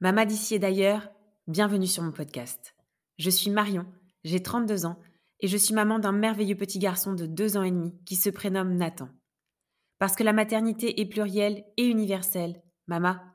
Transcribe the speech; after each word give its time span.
Mama 0.00 0.24
d'ici 0.24 0.54
et 0.54 0.58
d'ailleurs, 0.60 1.08
bienvenue 1.48 1.88
sur 1.88 2.04
mon 2.04 2.12
podcast. 2.12 2.76
Je 3.18 3.30
suis 3.30 3.50
Marion, 3.50 3.86
j'ai 4.22 4.40
32 4.40 4.86
ans 4.86 5.00
et 5.40 5.48
je 5.48 5.56
suis 5.56 5.74
maman 5.74 5.98
d'un 5.98 6.12
merveilleux 6.12 6.54
petit 6.54 6.78
garçon 6.78 7.14
de 7.14 7.26
2 7.26 7.56
ans 7.56 7.64
et 7.64 7.72
demi 7.72 7.92
qui 8.04 8.14
se 8.14 8.30
prénomme 8.30 8.76
Nathan. 8.76 9.08
Parce 9.98 10.14
que 10.14 10.22
la 10.22 10.32
maternité 10.32 11.00
est 11.00 11.06
plurielle 11.06 11.64
et 11.76 11.86
universelle, 11.86 12.62
Mama, 12.86 13.34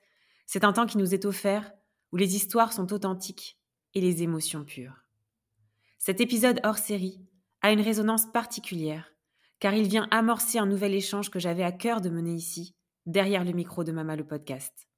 c'est 0.51 0.65
un 0.65 0.73
temps 0.73 0.85
qui 0.85 0.97
nous 0.97 1.13
est 1.13 1.23
offert 1.23 1.71
où 2.11 2.17
les 2.17 2.35
histoires 2.35 2.73
sont 2.73 2.91
authentiques 2.91 3.57
et 3.93 4.01
les 4.01 4.21
émotions 4.21 4.65
pures. 4.65 5.05
Cet 5.97 6.19
épisode 6.19 6.59
hors 6.65 6.77
série 6.77 7.21
a 7.61 7.71
une 7.71 7.79
résonance 7.79 8.29
particulière, 8.33 9.13
car 9.59 9.73
il 9.73 9.87
vient 9.87 10.09
amorcer 10.11 10.57
un 10.57 10.65
nouvel 10.65 10.93
échange 10.93 11.31
que 11.31 11.39
j'avais 11.39 11.63
à 11.63 11.71
cœur 11.71 12.01
de 12.01 12.09
mener 12.09 12.33
ici, 12.33 12.75
derrière 13.05 13.45
le 13.45 13.53
micro 13.53 13.85
de 13.85 13.93
Mama 13.93 14.17
le 14.17 14.27
podcast. 14.27 14.89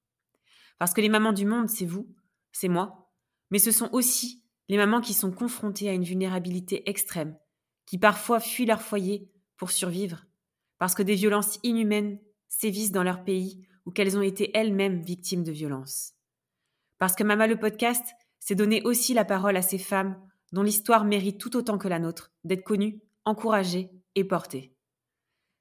Parce 0.80 0.92
que 0.92 1.02
les 1.02 1.10
mamans 1.10 1.34
du 1.34 1.46
monde, 1.46 1.70
c'est 1.70 1.86
vous, 1.86 2.08
c'est 2.52 2.68
moi, 2.68 3.14
mais 3.52 3.60
ce 3.60 3.70
sont 3.70 3.90
aussi 3.92 4.44
les 4.70 4.78
mamans 4.78 5.02
qui 5.02 5.14
sont 5.14 5.32
confrontées 5.32 5.88
à 5.88 5.94
une 5.94 6.04
vulnérabilité 6.04 6.90
extrême, 6.90 7.38
qui 7.86 8.00
parfois 8.00 8.40
fuient 8.40 8.66
leur 8.66 8.82
foyer 8.82 9.30
pour 9.58 9.70
survivre, 9.70 10.26
parce 10.80 10.96
que 10.96 11.04
des 11.04 11.14
violences 11.14 11.60
inhumaines 11.62 12.18
sévissent 12.50 12.92
dans 12.92 13.04
leur 13.04 13.24
pays 13.24 13.68
ou 13.86 13.92
qu'elles 13.92 14.18
ont 14.18 14.22
été 14.22 14.52
elles-mêmes 14.54 15.02
victimes 15.02 15.44
de 15.44 15.52
violences. 15.52 16.14
Parce 17.00 17.16
que 17.16 17.24
Mama 17.24 17.48
le 17.48 17.60
podcast, 17.60 18.06
c'est 18.40 18.56
donner 18.56 18.82
aussi 18.84 19.14
la 19.14 19.26
parole 19.26 19.58
à 19.58 19.62
ces 19.62 19.78
femmes 19.78 20.20
dont 20.52 20.64
l'histoire 20.64 21.06
mérite 21.06 21.40
tout 21.40 21.56
autant 21.58 21.78
que 21.78 21.88
la 21.88 22.00
nôtre 22.00 22.32
d'être 22.44 22.64
connue, 22.64 23.02
encouragée 23.26 23.90
et 24.16 24.24
portée. 24.24 24.74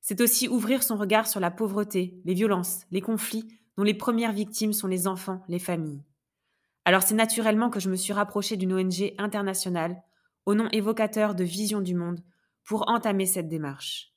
C'est 0.00 0.20
aussi 0.20 0.48
ouvrir 0.48 0.82
son 0.82 0.96
regard 0.96 1.26
sur 1.26 1.40
la 1.40 1.50
pauvreté, 1.50 2.20
les 2.24 2.34
violences, 2.34 2.82
les 2.90 3.00
conflits 3.00 3.48
dont 3.76 3.84
les 3.84 3.94
premières 3.94 4.32
victimes 4.32 4.72
sont 4.72 4.88
les 4.88 5.06
enfants, 5.06 5.42
les 5.48 5.58
familles. 5.58 6.02
Alors 6.84 7.02
c'est 7.02 7.14
naturellement 7.14 7.70
que 7.70 7.80
je 7.80 7.88
me 7.88 7.96
suis 7.96 8.12
rapprochée 8.12 8.56
d'une 8.56 8.72
ONG 8.72 9.14
internationale, 9.18 10.02
au 10.44 10.54
nom 10.54 10.68
évocateur 10.72 11.34
de 11.34 11.44
Vision 11.44 11.80
du 11.80 11.94
Monde, 11.94 12.20
pour 12.64 12.88
entamer 12.88 13.26
cette 13.26 13.48
démarche. 13.48 14.12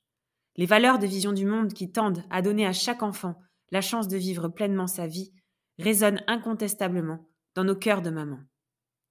Les 0.56 0.66
valeurs 0.66 0.98
de 0.98 1.06
Vision 1.06 1.32
du 1.32 1.46
Monde 1.46 1.72
qui 1.72 1.92
tendent 1.92 2.24
à 2.30 2.42
donner 2.42 2.66
à 2.66 2.72
chaque 2.72 3.02
enfant 3.02 3.40
la 3.70 3.80
chance 3.80 4.08
de 4.08 4.16
vivre 4.16 4.48
pleinement 4.48 4.86
sa 4.86 5.06
vie 5.06 5.32
résonnent 5.78 6.22
incontestablement 6.26 7.28
dans 7.54 7.64
nos 7.64 7.76
cœurs 7.76 8.02
de 8.02 8.10
maman. 8.10 8.38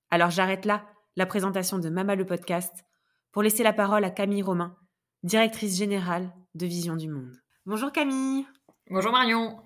Alors 0.09 0.30
j'arrête 0.30 0.66
là 0.66 0.86
la 1.16 1.25
présentation 1.25 1.80
de 1.80 1.89
Mama 1.89 2.16
le 2.16 2.25
podcast 2.25 2.86
pour 3.31 3.44
laisser 3.44 3.64
la 3.64 3.73
parole 3.73 4.06
à 4.06 4.09
Camille 4.09 4.44
Romain, 4.44 4.76
directrice 5.23 5.77
générale 5.77 6.32
de 6.54 6.66
Vision 6.66 6.95
du 6.95 7.10
Monde. 7.10 7.36
Bonjour 7.66 7.92
Camille. 7.92 8.45
Bonjour 8.89 9.11
Marion. 9.11 9.58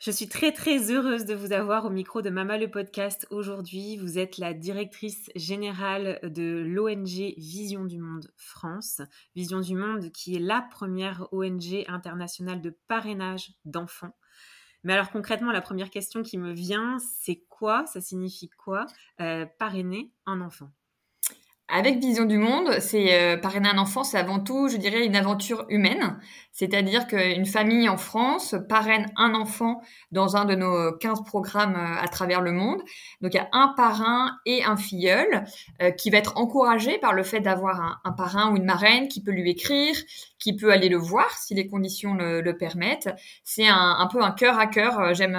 Je 0.00 0.10
suis 0.10 0.28
très 0.28 0.52
très 0.52 0.90
heureuse 0.90 1.24
de 1.24 1.34
vous 1.34 1.52
avoir 1.52 1.86
au 1.86 1.90
micro 1.90 2.20
de 2.20 2.28
Mama 2.28 2.58
le 2.58 2.70
podcast 2.70 3.26
aujourd'hui. 3.30 3.96
Vous 3.96 4.18
êtes 4.18 4.38
la 4.38 4.52
directrice 4.52 5.30
générale 5.34 6.18
de 6.22 6.62
l'ONG 6.66 7.34
Vision 7.38 7.84
du 7.84 7.98
Monde 7.98 8.30
France. 8.36 9.00
Vision 9.34 9.60
du 9.60 9.74
Monde 9.74 10.10
qui 10.12 10.36
est 10.36 10.40
la 10.40 10.60
première 10.60 11.32
ONG 11.32 11.84
internationale 11.88 12.60
de 12.60 12.76
parrainage 12.86 13.52
d'enfants. 13.64 14.14
Mais 14.82 14.92
alors 14.92 15.10
concrètement, 15.10 15.52
la 15.52 15.62
première 15.62 15.90
question 15.90 16.22
qui 16.22 16.36
me 16.36 16.52
vient, 16.52 16.98
c'est 16.98 17.42
quoi? 17.48 17.86
Ça 17.86 18.02
signifie 18.02 18.50
quoi 18.50 18.84
euh, 19.20 19.46
parrainer 19.58 20.12
un 20.26 20.42
enfant? 20.42 20.70
Avec 21.68 21.98
Vision 21.98 22.26
du 22.26 22.36
Monde, 22.36 22.78
c'est 22.80 23.14
euh, 23.14 23.38
parrainer 23.38 23.70
un 23.70 23.78
enfant, 23.78 24.04
c'est 24.04 24.18
avant 24.18 24.38
tout, 24.38 24.68
je 24.68 24.76
dirais, 24.76 25.06
une 25.06 25.16
aventure 25.16 25.64
humaine. 25.70 26.18
C'est-à-dire 26.52 27.06
qu'une 27.06 27.46
famille 27.46 27.88
en 27.88 27.96
France 27.96 28.54
parraine 28.68 29.10
un 29.16 29.34
enfant 29.34 29.80
dans 30.12 30.36
un 30.36 30.44
de 30.44 30.54
nos 30.54 30.92
15 30.98 31.24
programmes 31.24 31.74
euh, 31.74 32.02
à 32.02 32.06
travers 32.08 32.42
le 32.42 32.52
monde. 32.52 32.82
Donc 33.22 33.32
il 33.32 33.38
y 33.38 33.40
a 33.40 33.48
un 33.52 33.68
parrain 33.76 34.36
et 34.44 34.62
un 34.62 34.76
filleul 34.76 35.46
euh, 35.80 35.90
qui 35.90 36.10
va 36.10 36.18
être 36.18 36.36
encouragé 36.36 36.98
par 36.98 37.14
le 37.14 37.22
fait 37.22 37.40
d'avoir 37.40 37.98
un, 38.04 38.12
parrain 38.12 38.52
ou 38.52 38.56
une 38.56 38.66
marraine 38.66 39.08
qui 39.08 39.22
peut 39.22 39.32
lui 39.32 39.48
écrire, 39.48 39.96
qui 40.38 40.54
peut 40.54 40.70
aller 40.70 40.90
le 40.90 40.98
voir 40.98 41.30
si 41.30 41.54
les 41.54 41.66
conditions 41.66 42.14
le, 42.14 42.56
permettent. 42.58 43.08
C'est 43.42 43.66
un, 43.66 44.06
peu 44.12 44.22
un 44.22 44.32
cœur 44.32 44.58
à 44.58 44.66
cœur, 44.66 45.14
j'aime 45.14 45.36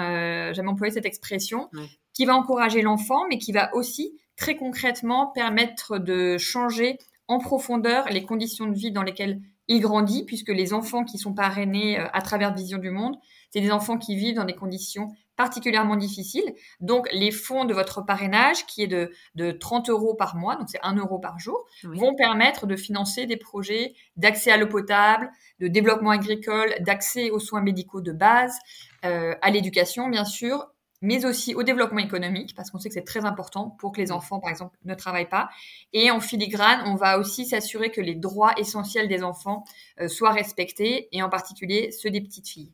j'aime 0.52 0.68
employer 0.68 0.92
cette 0.92 1.06
expression, 1.06 1.70
qui 2.12 2.26
va 2.26 2.34
encourager 2.34 2.82
l'enfant, 2.82 3.24
mais 3.30 3.38
qui 3.38 3.52
va 3.52 3.74
aussi 3.74 4.12
très 4.36 4.56
concrètement 4.56 5.28
permettre 5.28 5.98
de 5.98 6.38
changer 6.38 6.98
en 7.28 7.38
profondeur 7.38 8.08
les 8.10 8.22
conditions 8.22 8.66
de 8.66 8.74
vie 8.74 8.92
dans 8.92 9.02
lesquelles 9.02 9.40
il 9.68 9.80
grandit, 9.80 10.24
puisque 10.24 10.50
les 10.50 10.72
enfants 10.72 11.04
qui 11.04 11.18
sont 11.18 11.34
parrainés 11.34 11.98
euh, 11.98 12.06
à 12.12 12.22
travers 12.22 12.54
Vision 12.54 12.78
du 12.78 12.90
Monde, 12.90 13.16
c'est 13.50 13.60
des 13.60 13.72
enfants 13.72 13.98
qui 13.98 14.16
vivent 14.16 14.36
dans 14.36 14.44
des 14.44 14.54
conditions 14.54 15.08
particulièrement 15.36 15.96
difficiles. 15.96 16.54
Donc, 16.80 17.08
les 17.12 17.30
fonds 17.30 17.64
de 17.64 17.74
votre 17.74 18.00
parrainage, 18.04 18.64
qui 18.66 18.82
est 18.82 18.86
de, 18.86 19.12
de 19.34 19.50
30 19.50 19.90
euros 19.90 20.14
par 20.14 20.36
mois, 20.36 20.56
donc 20.56 20.68
c'est 20.70 20.80
1 20.82 20.96
euro 20.96 21.18
par 21.18 21.38
jour, 21.38 21.66
vont 21.82 22.14
permettre 22.14 22.66
de 22.66 22.76
financer 22.76 23.26
des 23.26 23.36
projets 23.36 23.94
d'accès 24.16 24.50
à 24.50 24.56
l'eau 24.56 24.66
potable, 24.66 25.30
de 25.60 25.68
développement 25.68 26.10
agricole, 26.10 26.74
d'accès 26.80 27.30
aux 27.30 27.38
soins 27.38 27.60
médicaux 27.60 28.00
de 28.00 28.12
base, 28.12 28.56
euh, 29.04 29.34
à 29.42 29.50
l'éducation, 29.50 30.08
bien 30.08 30.24
sûr, 30.24 30.68
mais 31.06 31.24
aussi 31.24 31.54
au 31.54 31.62
développement 31.62 32.00
économique, 32.00 32.54
parce 32.56 32.70
qu'on 32.70 32.78
sait 32.78 32.88
que 32.88 32.94
c'est 32.94 33.04
très 33.04 33.24
important 33.24 33.70
pour 33.78 33.92
que 33.92 34.00
les 34.00 34.10
enfants, 34.10 34.40
par 34.40 34.50
exemple, 34.50 34.76
ne 34.84 34.94
travaillent 34.94 35.28
pas. 35.28 35.48
Et 35.92 36.10
en 36.10 36.20
filigrane, 36.20 36.82
on 36.86 36.96
va 36.96 37.18
aussi 37.18 37.46
s'assurer 37.46 37.90
que 37.90 38.00
les 38.00 38.16
droits 38.16 38.52
essentiels 38.58 39.06
des 39.06 39.22
enfants 39.22 39.64
euh, 40.00 40.08
soient 40.08 40.32
respectés, 40.32 41.08
et 41.12 41.22
en 41.22 41.28
particulier 41.28 41.92
ceux 41.92 42.10
des 42.10 42.20
petites 42.20 42.48
filles. 42.48 42.72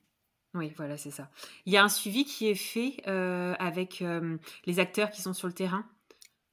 Oui, 0.54 0.72
voilà, 0.76 0.97
c'est 0.97 1.10
ça. 1.10 1.28
Il 1.66 1.72
y 1.72 1.76
a 1.76 1.84
un 1.84 1.88
suivi 1.88 2.25
qui 2.25 2.48
est 2.48 2.54
fait 2.54 2.97
euh, 3.06 3.54
avec 3.59 4.00
euh, 4.00 4.38
les 4.64 4.81
acteurs 4.81 5.10
qui 5.10 5.20
sont 5.20 5.34
sur 5.34 5.47
le 5.47 5.54
terrain? 5.54 5.84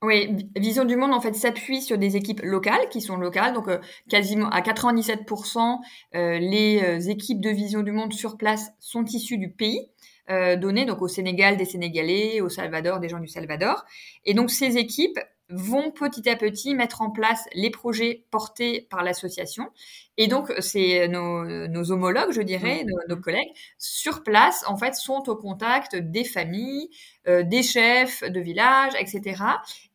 Oui, 0.02 0.50
Vision 0.56 0.86
du 0.86 0.96
Monde 0.96 1.14
en 1.14 1.20
fait 1.20 1.34
s'appuie 1.34 1.82
sur 1.82 1.98
des 1.98 2.16
équipes 2.16 2.40
locales 2.42 2.88
qui 2.90 3.02
sont 3.02 3.18
locales, 3.18 3.54
donc 3.54 3.68
quasiment 4.10 4.50
à 4.50 4.62
97%, 4.62 5.80
les 6.14 7.10
équipes 7.10 7.42
de 7.42 7.50
Vision 7.50 7.84
du 7.84 7.92
Monde 7.92 8.14
sur 8.14 8.38
place 8.38 8.72
sont 8.80 9.04
issues 9.04 9.38
du 9.38 9.50
pays. 9.50 9.90
Euh, 10.32 10.56
données, 10.56 10.86
donc 10.86 11.02
au 11.02 11.08
Sénégal 11.08 11.58
des 11.58 11.66
Sénégalais, 11.66 12.40
au 12.40 12.50
Salvador 12.50 13.00
des 13.00 13.10
gens 13.10 13.20
du 13.20 13.28
Salvador. 13.28 13.84
Et 14.26 14.36
donc 14.36 14.52
ces 14.52 14.78
équipes 14.78 15.20
vont 15.50 15.90
petit 15.90 16.30
à 16.30 16.36
petit 16.36 16.76
mettre 16.76 17.02
en 17.02 17.10
place 17.10 17.46
les 17.54 17.72
projets 17.72 18.26
portés 18.30 18.88
par 18.92 19.04
l'association. 19.04 19.70
Et 20.18 20.28
donc, 20.28 20.54
c'est 20.60 21.08
nos, 21.08 21.92
homologues, 21.92 22.32
je 22.32 22.42
dirais, 22.42 22.86
nos, 23.08 23.18
collègues, 23.18 23.50
sur 23.78 24.22
place, 24.22 24.64
en 24.68 24.78
fait, 24.78 24.94
sont 24.94 25.28
au 25.28 25.36
contact 25.36 25.96
des 25.96 26.24
familles, 26.24 26.90
euh, 27.28 27.42
des 27.44 27.64
chefs 27.64 28.24
de 28.24 28.40
village, 28.40 28.94
etc. 29.00 29.44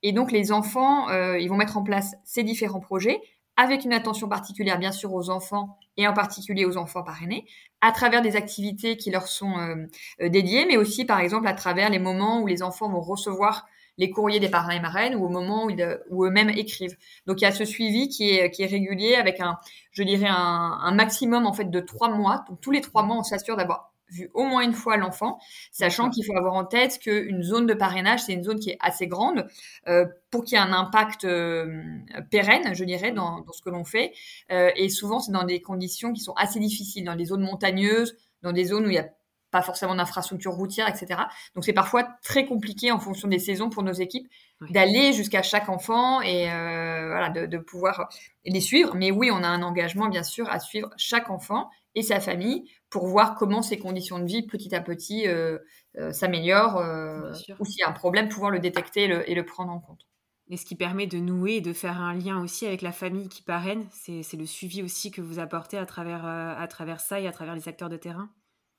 Et 0.03 0.13
donc, 0.13 0.33
les 0.33 0.51
enfants, 0.51 1.09
euh, 1.11 1.39
ils 1.39 1.49
vont 1.49 1.57
mettre 1.57 1.77
en 1.77 1.85
place 1.85 2.15
ces 2.25 2.43
différents 2.43 2.81
projets 2.81 3.21
avec 3.57 3.85
une 3.85 3.93
attention 3.93 4.29
particulière, 4.29 4.79
bien 4.79 4.93
sûr, 4.93 5.13
aux 5.13 5.31
enfants 5.31 5.79
et 5.97 6.09
en 6.09 6.13
particulier 6.13 6.65
aux 6.65 6.77
enfants 6.77 7.03
parrainés, 7.03 7.47
à 7.81 7.93
travers 7.93 8.23
des 8.23 8.37
activités 8.37 8.97
qui 8.97 9.11
leur 9.11 9.29
sont 9.29 9.59
euh, 9.59 9.87
euh, 10.21 10.29
dédiées, 10.29 10.67
mais 10.67 10.77
aussi, 10.77 11.05
par 11.05 11.21
exemple, 11.21 11.47
à 11.47 11.55
travers 11.55 11.91
les 11.91 11.99
moments 11.99 12.41
où 12.41 12.47
les 12.47 12.63
enfants 12.63 12.89
vont 12.89 13.01
recevoir 13.01 13.67
les 13.97 14.11
courriers 14.11 14.41
des 14.41 14.49
parrains 14.49 14.75
et 14.75 14.81
marraines 14.81 15.15
ou 15.15 15.25
au 15.25 15.29
moment 15.29 15.69
où, 16.11 16.25
eux-mêmes 16.25 16.51
écrivent. 16.51 16.97
Donc 17.27 17.41
il 17.41 17.45
y 17.45 17.47
a 17.47 17.53
ce 17.53 17.65
suivi 17.65 18.09
qui 18.09 18.31
est, 18.31 18.51
qui 18.51 18.65
est 18.65 18.67
régulier 18.67 19.15
avec 19.15 19.39
un, 19.39 19.59
je 19.93 20.03
dirais, 20.03 20.27
un, 20.27 20.35
un 20.83 20.93
maximum 20.93 21.47
en 21.47 21.53
fait 21.53 21.71
de 21.71 21.79
trois 21.79 22.09
mois. 22.09 22.45
Donc 22.49 22.61
tous 22.61 22.73
les 22.73 22.81
trois 22.81 23.05
mois, 23.05 23.19
on 23.19 23.23
s'assure 23.23 23.57
d'avoir 23.57 23.94
vu 24.09 24.31
au 24.35 24.45
moins 24.45 24.63
une 24.63 24.73
fois 24.73 24.97
l'enfant, 24.97 25.39
sachant 25.73 26.11
qu'il 26.11 26.25
faut 26.25 26.37
avoir 26.37 26.55
en 26.55 26.65
tête 26.65 26.99
qu'une 26.99 27.43
zone 27.43 27.67
de 27.67 27.75
parrainage, 27.75 28.23
c'est 28.23 28.33
une 28.33 28.45
zone 28.45 28.59
qui 28.59 28.71
est 28.71 28.79
assez 28.81 29.07
grande 29.07 29.47
euh, 29.89 30.07
pour 30.31 30.45
qu'il 30.45 30.59
y 30.59 30.61
ait 30.61 30.65
un 30.65 30.73
impact 30.73 31.25
euh, 31.25 31.83
pérenne, 32.31 32.75
je 32.75 32.85
dirais, 32.85 33.13
dans, 33.13 33.41
dans 33.41 33.53
ce 33.53 33.63
que 33.63 33.71
l'on 33.71 33.85
fait. 33.85 34.13
Euh, 34.51 34.71
et 34.77 34.89
souvent, 34.89 35.21
c'est 35.21 35.33
dans 35.33 35.45
des 35.45 35.61
conditions 35.61 36.13
qui 36.13 36.21
sont 36.21 36.35
assez 36.35 36.61
difficiles, 36.61 37.05
dans 37.05 37.17
des 37.17 37.27
zones 37.27 37.43
montagneuses, 37.43 38.17
dans 38.43 38.53
des 38.53 38.65
zones 38.65 38.87
où 38.87 38.91
il 38.91 38.97
y 38.97 38.99
a 38.99 39.09
pas 39.51 39.63
forcément 39.63 39.95
d'infrastructures 39.95 40.53
routières, 40.53 40.89
etc. 40.89 41.21
Donc 41.55 41.65
c'est 41.65 41.73
parfois 41.73 42.03
très 42.25 42.45
compliqué 42.45 42.91
en 42.91 42.99
fonction 42.99 43.29
des 43.29 43.39
saisons 43.39 43.71
pour 43.71 43.85
nos 43.85 43.93
équipes 43.93 44.27
d'aller 44.71 45.13
jusqu'à 45.13 45.43
chaque 45.43 45.69
enfant 45.69 46.21
et 46.23 46.47
voilà 46.47 47.31
de, 47.31 47.47
de, 47.47 47.59
pouvoir 47.59 48.09
les 48.45 48.61
suivre. 48.61 48.97
Mais 48.97 49.13
oui, 49.13 49.31
on 49.31 49.45
a 49.45 49.47
un 49.47 49.63
engagement 49.63 50.09
bien 50.09 50.25
sûr 50.25 50.51
à 50.51 50.59
suivre 50.59 50.91
chaque 50.97 51.31
enfant 51.31 51.71
et 51.95 52.03
sa 52.03 52.19
famille 52.19 52.69
pour 52.95 53.09
voir 53.09 53.35
comment 53.35 53.61
ses 53.61 53.77
conditions 53.77 54.21
de 54.21 54.25
vie 54.25 54.47
petit 54.47 54.73
à 54.73 54.81
petit 54.81 55.27
euh, 55.27 55.59
euh, 55.99 56.13
s'améliorent 56.13 56.77
euh, 56.77 57.33
ou 57.59 57.65
s'il 57.65 57.81
y 57.81 57.83
a 57.83 57.89
un 57.89 57.93
problème, 57.93 58.29
pouvoir 58.29 58.53
le 58.53 58.61
détecter 58.61 59.03
et 59.03 59.09
le, 59.09 59.29
et 59.29 59.35
le, 59.35 59.45
prendre 59.45 59.73
en 59.73 59.81
compte. 59.81 60.07
Et 60.49 60.57
ce 60.57 60.65
qui 60.65 60.77
permet 60.77 61.09
de 61.09 61.19
nouer 61.19 61.55
et 61.55 61.61
de 61.61 61.73
faire 61.73 62.01
un 62.01 62.15
lien 62.15 62.41
aussi 62.41 62.69
avec 62.69 62.83
la 62.83 62.93
famille 62.93 63.29
qui 63.29 63.43
parraine, 63.43 63.85
c'est 63.91 64.37
le 64.37 64.47
suivi 64.47 64.81
aussi 64.81 65.11
que 65.11 65.21
vous 65.21 65.41
apportez 65.41 65.77
à 65.77 65.87
travers, 65.87 66.25
à 66.25 66.69
travers 66.69 67.01
ça 67.01 67.19
et 67.19 67.27
à 67.27 67.33
travers 67.33 67.57
les 67.57 67.69
acteurs 67.69 67.89
de 67.89 67.97
terrain? 67.97 68.31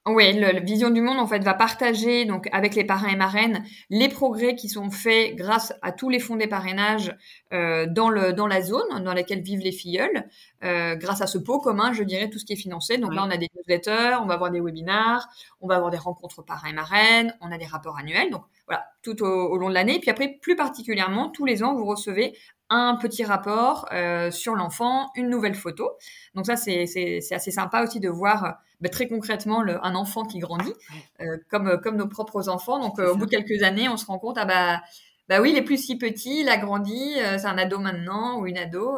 Oui, 0.07 0.34
la 0.34 0.60
Vision 0.60 0.92
du 0.92 1.02
Monde 1.02 1.18
en 1.18 1.25
fait 1.25 1.44
va 1.44 1.56
partager 1.56 2.25
donc 2.25 2.48
avec 2.52 2.75
les 2.75 2.84
parrains 2.84 3.07
et 3.07 3.16
marraines 3.16 3.63
les 3.90 4.07
progrès 4.07 4.56
qui 4.56 4.69
sont 4.69 4.92
faits 4.92 5.36
grâce 5.36 5.74
à 5.81 5.92
tous 5.92 6.10
les 6.10 6.19
fonds 6.19 6.36
des 6.36 6.46
parrainages 6.46 7.16
euh, 7.54 7.88
dans 7.90 8.10
le 8.10 8.31
dans 8.31 8.46
la 8.46 8.62
zone 8.62 9.04
dans 9.04 9.13
laquelle 9.16 9.42
vivent 9.42 9.63
les 9.63 9.72
filleuls, 9.72 10.28
euh, 10.63 10.96
grâce 10.96 11.22
à 11.22 11.28
ce 11.28 11.40
pot 11.40 11.60
commun, 11.60 11.92
je 11.92 12.04
dirais 12.04 12.30
tout 12.30 12.38
ce 12.38 12.46
qui 12.46 12.54
est 12.54 12.57
financé. 12.57 13.00
Donc 13.00 13.16
là, 13.16 13.24
on 13.25 13.31
a 13.31 13.38
des 13.38 13.50
newsletters, 13.56 14.18
on 14.22 14.28
va 14.28 14.36
avoir 14.36 14.52
des 14.52 14.60
webinars, 14.60 15.28
on 15.60 15.68
va 15.68 15.75
avoir 15.75 15.90
des 15.90 15.98
rencontres 15.98 16.44
parrains 16.44 16.69
et 16.69 16.74
marraines, 16.74 17.36
on 17.42 17.51
a 17.51 17.58
des 17.58 17.66
rapports 17.66 17.98
annuels. 17.98 18.30
Donc 18.30 18.44
voilà, 18.68 18.86
tout 19.01 19.24
au, 19.24 19.28
au 19.28 19.58
long 19.58 19.69
de 19.69 19.74
l'année. 19.74 19.96
Et 19.96 20.00
puis 20.00 20.12
après, 20.12 20.38
plus 20.40 20.56
particulièrement, 20.56 21.30
tous 21.30 21.46
les 21.46 21.63
ans, 21.63 21.74
vous 21.74 21.86
recevez 21.86 22.38
un 22.69 22.96
petit 22.96 23.24
rapport 23.24 23.88
euh, 23.92 24.31
sur 24.31 24.56
l'enfant, 24.56 25.12
une 25.16 25.30
nouvelle 25.30 25.56
photo. 25.56 25.92
Donc 26.34 26.46
ça, 26.46 26.56
c'est 26.56 26.84
assez 26.84 27.51
sympa 27.51 27.84
aussi 27.84 28.00
de 28.00 28.10
voir 28.10 28.58
bah, 28.81 28.89
très 28.89 29.07
concrètement 29.07 29.62
le, 29.62 29.83
un 29.86 29.95
enfant 29.95 30.25
qui 30.25 30.39
grandit, 30.39 30.74
euh, 31.22 31.38
comme, 31.50 31.80
comme 31.81 31.98
nos 31.98 32.07
propres 32.07 32.50
enfants. 32.50 32.80
Donc 32.80 33.00
euh, 33.00 33.13
au 33.13 33.16
bout 33.16 33.25
de 33.25 33.31
quelques 33.31 33.63
années, 33.63 33.89
on 33.89 33.98
se 33.98 34.06
rend 34.06 34.19
compte, 34.19 34.38
ah 34.38 34.45
bah, 34.45 34.81
bah 35.27 35.42
oui, 35.42 35.51
il 35.51 35.57
est 35.57 35.63
plus 35.63 35.77
si 35.77 35.98
petit, 35.98 36.42
il 36.42 36.50
a 36.50 36.57
grandi, 36.57 37.13
euh, 37.18 37.38
c'est 37.38 37.48
un 37.48 37.57
ado 37.57 37.80
maintenant 37.80 38.39
ou 38.39 38.48
une 38.48 38.57
ado. 38.57 38.98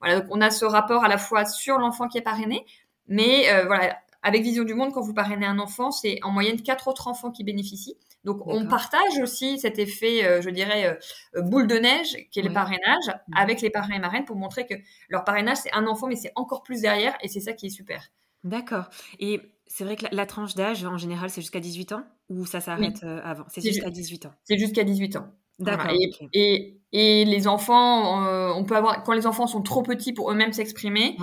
voilà, 0.00 0.20
donc 0.20 0.28
on 0.30 0.40
a 0.40 0.50
ce 0.50 0.64
rapport 0.64 1.04
à 1.04 1.08
la 1.08 1.18
fois 1.18 1.44
sur 1.44 1.78
l'enfant 1.78 2.08
qui 2.08 2.18
est 2.18 2.22
parrainé, 2.22 2.66
mais 3.06 3.46
voilà, 3.66 3.96
avec 4.22 4.42
Vision 4.42 4.64
du 4.64 4.74
Monde, 4.74 4.92
quand 4.92 5.00
vous 5.00 5.14
parrainez 5.14 5.46
un 5.46 5.58
enfant, 5.58 5.90
c'est 5.90 6.18
en 6.22 6.30
moyenne 6.30 6.60
quatre 6.60 6.88
autres 6.88 7.08
enfants 7.08 7.30
qui 7.30 7.44
bénéficient. 7.44 7.96
Donc 8.24 8.46
on 8.46 8.66
partage 8.66 9.18
aussi 9.22 9.58
cet 9.58 9.78
effet, 9.78 10.24
euh, 10.24 10.42
je 10.42 10.50
dirais, 10.50 10.98
euh, 11.36 11.42
boule 11.42 11.66
de 11.66 11.76
neige, 11.76 12.16
qui 12.30 12.40
est 12.40 12.42
le 12.42 12.52
parrainage, 12.52 13.06
mmh. 13.06 13.32
avec 13.36 13.60
les 13.60 13.70
parrains 13.70 13.94
et 13.94 13.98
marraines 13.98 14.24
pour 14.24 14.36
montrer 14.36 14.66
que 14.66 14.74
leur 15.08 15.24
parrainage, 15.24 15.58
c'est 15.58 15.72
un 15.72 15.86
enfant, 15.86 16.08
mais 16.08 16.16
c'est 16.16 16.32
encore 16.34 16.62
plus 16.62 16.82
derrière, 16.82 17.16
et 17.22 17.28
c'est 17.28 17.40
ça 17.40 17.52
qui 17.52 17.66
est 17.66 17.70
super. 17.70 18.10
D'accord. 18.44 18.88
Et 19.18 19.40
c'est 19.66 19.84
vrai 19.84 19.96
que 19.96 20.06
la, 20.10 20.26
tranche 20.26 20.54
d'âge, 20.54 20.84
en 20.84 20.96
général, 20.96 21.30
c'est 21.30 21.40
jusqu'à 21.40 21.60
18 21.60 21.92
ans 21.92 22.04
ou 22.28 22.46
ça 22.46 22.60
s'arrête 22.60 23.02
euh, 23.04 23.20
avant? 23.24 23.44
C'est 23.48 23.60
jusqu'à 23.60 23.90
18 23.90 24.26
ans? 24.26 24.32
C'est 24.44 24.58
jusqu'à 24.58 24.84
18 24.84 25.16
ans. 25.16 25.28
D'accord. 25.58 25.90
Et, 26.32 26.78
et, 26.92 27.24
les 27.24 27.48
enfants, 27.48 28.54
on 28.56 28.64
peut 28.64 28.76
avoir, 28.76 29.02
quand 29.02 29.12
les 29.12 29.26
enfants 29.26 29.48
sont 29.48 29.62
trop 29.62 29.82
petits 29.82 30.12
pour 30.12 30.30
eux-mêmes 30.30 30.52
s'exprimer, 30.52 31.16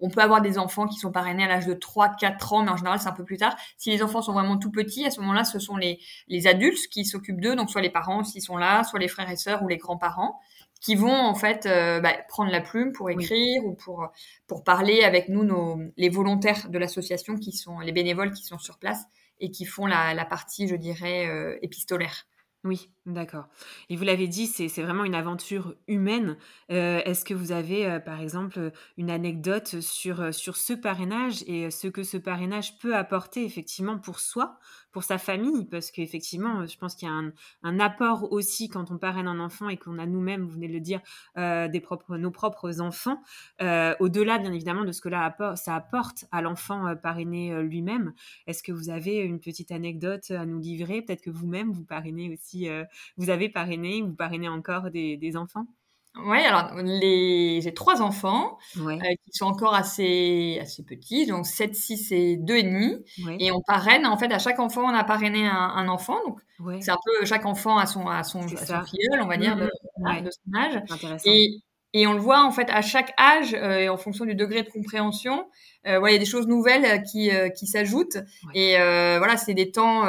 on 0.00 0.10
peut 0.10 0.20
avoir 0.20 0.40
des 0.40 0.58
enfants 0.58 0.86
qui 0.86 0.98
sont 0.98 1.12
parrainés 1.12 1.44
à 1.44 1.48
l'âge 1.48 1.66
de 1.66 1.74
3, 1.74 2.16
4 2.16 2.52
ans, 2.52 2.62
mais 2.62 2.70
en 2.70 2.76
général, 2.76 2.98
c'est 2.98 3.08
un 3.08 3.12
peu 3.12 3.24
plus 3.24 3.38
tard. 3.38 3.56
Si 3.76 3.90
les 3.90 4.02
enfants 4.02 4.22
sont 4.22 4.32
vraiment 4.32 4.58
tout 4.58 4.70
petits, 4.70 5.06
à 5.06 5.10
ce 5.10 5.20
moment-là, 5.20 5.44
ce 5.44 5.58
sont 5.58 5.76
les, 5.76 6.00
les 6.28 6.46
adultes 6.46 6.88
qui 6.90 7.04
s'occupent 7.04 7.40
d'eux, 7.40 7.56
donc 7.56 7.70
soit 7.70 7.82
les 7.82 7.90
parents 7.90 8.24
s'ils 8.24 8.42
sont 8.42 8.56
là, 8.56 8.84
soit 8.84 8.98
les 8.98 9.08
frères 9.08 9.30
et 9.30 9.36
sœurs 9.36 9.62
ou 9.62 9.68
les 9.68 9.76
grands-parents, 9.76 10.40
qui 10.80 10.94
vont 10.94 11.14
en 11.14 11.34
fait 11.34 11.66
euh, 11.66 12.00
bah, 12.00 12.14
prendre 12.28 12.50
la 12.50 12.60
plume 12.60 12.92
pour 12.92 13.10
écrire 13.10 13.64
ou 13.64 13.74
pour, 13.74 14.08
pour 14.46 14.64
parler 14.64 15.02
avec 15.02 15.28
nous, 15.28 15.44
nos, 15.44 15.78
les 15.96 16.08
volontaires 16.08 16.68
de 16.68 16.78
l'association, 16.78 17.36
qui 17.36 17.52
sont 17.52 17.80
les 17.80 17.92
bénévoles 17.92 18.32
qui 18.32 18.44
sont 18.44 18.58
sur 18.58 18.78
place 18.78 19.04
et 19.40 19.50
qui 19.50 19.64
font 19.64 19.86
la, 19.86 20.14
la 20.14 20.24
partie, 20.24 20.68
je 20.68 20.76
dirais, 20.76 21.26
euh, 21.28 21.58
épistolaire. 21.62 22.26
Oui, 22.64 22.90
d'accord. 23.04 23.46
Et 23.90 23.96
vous 23.96 24.02
l'avez 24.02 24.26
dit, 24.26 24.48
c'est 24.48 24.82
vraiment 24.82 25.04
une 25.04 25.14
aventure 25.14 25.76
humaine. 25.86 26.36
Euh, 26.72 27.00
est-ce 27.04 27.24
que 27.24 27.32
vous 27.32 27.52
avez, 27.52 27.86
euh, 27.86 28.00
par 28.00 28.20
exemple, 28.20 28.72
une 28.96 29.08
anecdote 29.10 29.80
sur, 29.80 30.34
sur 30.34 30.56
ce 30.56 30.72
parrainage 30.72 31.44
et 31.46 31.70
ce 31.70 31.86
que 31.86 32.02
ce 32.02 32.16
parrainage 32.16 32.76
peut 32.78 32.96
apporter 32.96 33.44
effectivement 33.44 33.98
pour 33.98 34.18
soi, 34.18 34.58
pour 34.96 35.04
sa 35.04 35.18
famille 35.18 35.66
Parce 35.66 35.90
qu'effectivement, 35.90 36.66
je 36.66 36.78
pense 36.78 36.94
qu'il 36.94 37.06
y 37.06 37.10
a 37.10 37.20
un, 37.62 37.80
apport 37.80 38.32
aussi 38.32 38.70
quand 38.70 38.90
on 38.90 38.96
parraine 38.96 39.28
un 39.28 39.40
enfant 39.40 39.68
et 39.68 39.76
qu'on 39.76 39.98
a 39.98 40.06
nous-mêmes, 40.06 40.40
vous 40.40 40.52
venez 40.52 40.68
de 40.68 40.72
le 40.72 40.80
dire, 40.80 41.02
des 41.36 41.80
propres, 41.82 42.16
nos 42.16 42.30
propres 42.30 42.80
enfants, 42.80 43.20
au-delà 43.60 44.38
bien 44.38 44.54
évidemment 44.54 44.84
de 44.84 44.92
ce 44.92 45.02
que 45.02 45.10
là 45.10 45.36
ça 45.56 45.74
apporte 45.74 46.24
à 46.32 46.40
l'enfant 46.40 46.96
parrainé 46.96 47.62
lui-même. 47.62 48.14
Est-ce 48.46 48.62
que 48.62 48.72
vous 48.72 48.88
avez 48.88 49.18
une 49.18 49.38
petite 49.38 49.70
anecdote 49.70 50.30
à 50.30 50.46
nous 50.46 50.60
livrer? 50.60 51.02
Peut-être 51.02 51.20
que 51.20 51.30
vous-même, 51.30 51.72
vous 51.72 51.84
parrainez 51.84 52.32
aussi 52.32 52.66
vous 53.18 53.28
avez 53.28 53.50
parrainé, 53.50 54.00
vous 54.00 54.14
parrainez 54.14 54.48
encore 54.48 54.90
des, 54.90 55.36
enfants? 55.36 55.66
Oui, 56.24 56.38
alors 56.38 56.74
les... 56.82 57.60
j'ai 57.62 57.74
trois 57.74 58.00
enfants 58.00 58.58
euh, 58.78 58.98
qui 58.98 59.30
sont 59.32 59.46
encore 59.46 59.74
assez 59.74 60.58
assez 60.60 60.82
petits, 60.82 61.26
donc 61.26 61.46
7, 61.46 61.74
6 61.74 62.12
et 62.12 62.36
2 62.36 62.56
et 62.56 62.62
demi. 62.62 63.04
Et 63.38 63.52
on 63.52 63.60
parraine, 63.60 64.06
en 64.06 64.16
fait, 64.16 64.32
à 64.32 64.38
chaque 64.38 64.58
enfant, 64.58 64.82
on 64.82 64.94
a 64.94 65.04
parrainé 65.04 65.46
un, 65.46 65.88
enfant. 65.88 66.18
Donc 66.24 66.40
c'est 66.80 66.90
un 66.90 66.98
peu 67.04 67.26
chaque 67.26 67.44
enfant 67.44 67.76
à 67.76 67.86
son 67.86 68.08
à 68.08 68.22
son, 68.22 68.42
filleul, 68.48 69.20
on 69.22 69.26
va 69.26 69.36
dire, 69.36 69.56
de, 69.56 69.70
son 69.98 70.58
âge. 70.58 70.82
Et, 71.24 71.60
et 71.92 72.06
on 72.06 72.12
le 72.12 72.20
voit 72.20 72.44
en 72.44 72.50
fait 72.50 72.68
à 72.70 72.82
chaque 72.82 73.12
âge, 73.20 73.54
euh, 73.54 73.88
en 73.88 73.96
fonction 73.96 74.24
du 74.24 74.34
degré 74.34 74.62
de 74.62 74.70
compréhension, 74.70 75.46
euh, 75.86 75.98
voilà, 75.98 76.10
il 76.10 76.14
y 76.14 76.16
a 76.16 76.24
des 76.24 76.30
choses 76.30 76.46
nouvelles 76.46 77.02
qui 77.04 77.30
qui 77.58 77.66
s'ajoutent. 77.66 78.18
Et 78.54 78.76
voilà, 78.76 79.36
c'est 79.36 79.54
des 79.54 79.70
temps 79.70 80.04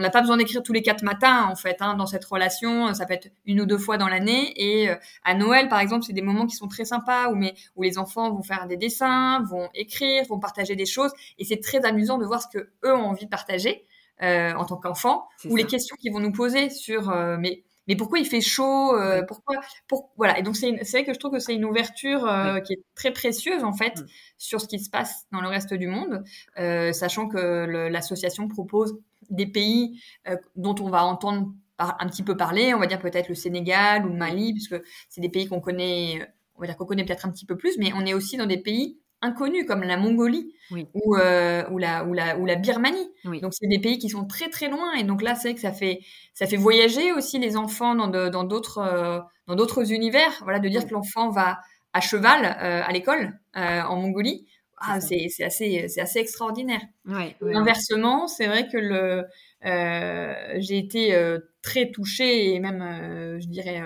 on 0.00 0.02
n'a 0.02 0.08
pas 0.08 0.22
besoin 0.22 0.38
d'écrire 0.38 0.62
tous 0.62 0.72
les 0.72 0.80
quatre 0.80 1.02
matins 1.02 1.44
en 1.44 1.56
fait 1.56 1.76
hein, 1.80 1.94
dans 1.94 2.06
cette 2.06 2.24
relation. 2.24 2.94
Ça 2.94 3.04
peut 3.04 3.12
être 3.12 3.28
une 3.44 3.60
ou 3.60 3.66
deux 3.66 3.76
fois 3.76 3.98
dans 3.98 4.08
l'année. 4.08 4.54
Et 4.56 4.88
euh, 4.88 4.94
à 5.24 5.34
Noël, 5.34 5.68
par 5.68 5.78
exemple, 5.78 6.06
c'est 6.06 6.14
des 6.14 6.22
moments 6.22 6.46
qui 6.46 6.56
sont 6.56 6.68
très 6.68 6.86
sympas 6.86 7.28
où, 7.28 7.34
mais, 7.34 7.52
où 7.76 7.82
les 7.82 7.98
enfants 7.98 8.30
vont 8.32 8.42
faire 8.42 8.66
des 8.66 8.78
dessins, 8.78 9.42
vont 9.42 9.68
écrire, 9.74 10.24
vont 10.24 10.40
partager 10.40 10.74
des 10.74 10.86
choses. 10.86 11.12
Et 11.38 11.44
c'est 11.44 11.60
très 11.60 11.84
amusant 11.84 12.16
de 12.16 12.24
voir 12.24 12.40
ce 12.40 12.48
que 12.48 12.70
eux 12.82 12.94
ont 12.94 13.04
envie 13.04 13.26
de 13.26 13.30
partager 13.30 13.84
euh, 14.22 14.54
en 14.54 14.64
tant 14.64 14.76
qu'enfants 14.76 15.28
ou 15.44 15.56
les 15.56 15.64
questions 15.64 15.96
qu'ils 15.96 16.12
vont 16.14 16.20
nous 16.20 16.32
poser 16.32 16.70
sur 16.70 17.10
euh, 17.10 17.36
mais 17.38 17.62
mais 17.88 17.96
pourquoi 17.96 18.20
il 18.20 18.26
fait 18.26 18.40
chaud 18.40 18.94
Pourquoi 19.26 19.56
pour, 19.88 20.12
Voilà. 20.16 20.38
Et 20.38 20.42
donc 20.42 20.56
c'est 20.56 20.70
vrai 20.70 21.04
que 21.04 21.12
je 21.12 21.18
trouve 21.18 21.32
que 21.32 21.40
c'est 21.40 21.54
une 21.54 21.64
ouverture 21.64 22.20
qui 22.64 22.74
est 22.74 22.82
très 22.94 23.10
précieuse 23.10 23.64
en 23.64 23.72
fait 23.72 23.98
mm. 23.98 24.06
sur 24.38 24.60
ce 24.60 24.68
qui 24.68 24.78
se 24.78 24.88
passe 24.88 25.26
dans 25.32 25.40
le 25.40 25.48
reste 25.48 25.74
du 25.74 25.88
monde, 25.88 26.22
sachant 26.56 27.26
que 27.26 27.88
l'association 27.90 28.46
propose 28.46 28.96
des 29.28 29.46
pays 29.46 30.02
euh, 30.28 30.36
dont 30.56 30.74
on 30.80 30.88
va 30.88 31.04
entendre 31.04 31.52
un 31.78 32.06
petit 32.08 32.22
peu 32.22 32.36
parler, 32.36 32.74
on 32.74 32.78
va 32.78 32.86
dire 32.86 33.00
peut-être 33.00 33.30
le 33.30 33.34
Sénégal 33.34 34.04
ou 34.04 34.10
le 34.10 34.16
Mali, 34.16 34.52
puisque 34.52 34.76
c'est 35.08 35.22
des 35.22 35.30
pays 35.30 35.46
qu'on 35.46 35.60
connaît, 35.60 36.28
on 36.56 36.60
va 36.60 36.66
dire 36.66 36.76
qu'on 36.76 36.84
connaît 36.84 37.04
peut-être 37.06 37.24
un 37.24 37.30
petit 37.30 37.46
peu 37.46 37.56
plus, 37.56 37.78
mais 37.78 37.90
on 37.94 38.04
est 38.04 38.12
aussi 38.12 38.36
dans 38.36 38.44
des 38.44 38.58
pays 38.58 38.98
inconnus 39.22 39.64
comme 39.66 39.82
la 39.82 39.96
Mongolie 39.96 40.54
ou, 40.94 41.16
euh, 41.16 41.64
ou, 41.70 41.78
la, 41.78 42.04
ou, 42.04 42.12
la, 42.12 42.38
ou 42.38 42.44
la 42.44 42.56
Birmanie. 42.56 43.10
Donc 43.40 43.54
c'est 43.54 43.66
des 43.66 43.78
pays 43.78 43.98
qui 43.98 44.10
sont 44.10 44.26
très 44.26 44.50
très 44.50 44.68
loin 44.68 44.92
et 44.92 45.04
donc 45.04 45.22
là 45.22 45.34
c'est 45.34 45.54
que 45.54 45.60
ça 45.60 45.72
fait 45.72 46.00
ça 46.34 46.46
fait 46.46 46.56
voyager 46.56 47.12
aussi 47.12 47.38
les 47.38 47.56
enfants 47.56 47.94
dans 47.94 48.08
dans 48.08 48.44
d'autres 48.44 48.78
euh, 48.78 49.20
dans 49.46 49.56
d'autres 49.56 49.90
univers. 49.92 50.32
Voilà 50.42 50.58
de 50.58 50.68
dire 50.68 50.86
que 50.86 50.92
l'enfant 50.92 51.30
va 51.30 51.60
à 51.92 52.00
cheval 52.00 52.44
à 52.44 52.92
l'école 52.92 53.40
en 53.54 53.96
Mongolie 53.96 54.46
ah, 54.80 55.00
c'est 55.00 55.28
assez, 55.42 55.86
c'est 55.88 56.00
assez 56.00 56.18
extraordinaire. 56.18 56.80
Ouais, 57.06 57.36
Inversement, 57.42 58.26
c'est 58.26 58.46
vrai 58.46 58.66
que 58.66 58.78
le, 58.78 59.26
euh, 59.66 60.34
j'ai 60.56 60.78
été 60.78 61.14
euh, 61.14 61.38
très 61.62 61.90
touchée 61.90 62.54
et 62.54 62.60
même, 62.60 62.80
euh, 62.80 63.40
je 63.40 63.46
dirais, 63.46 63.82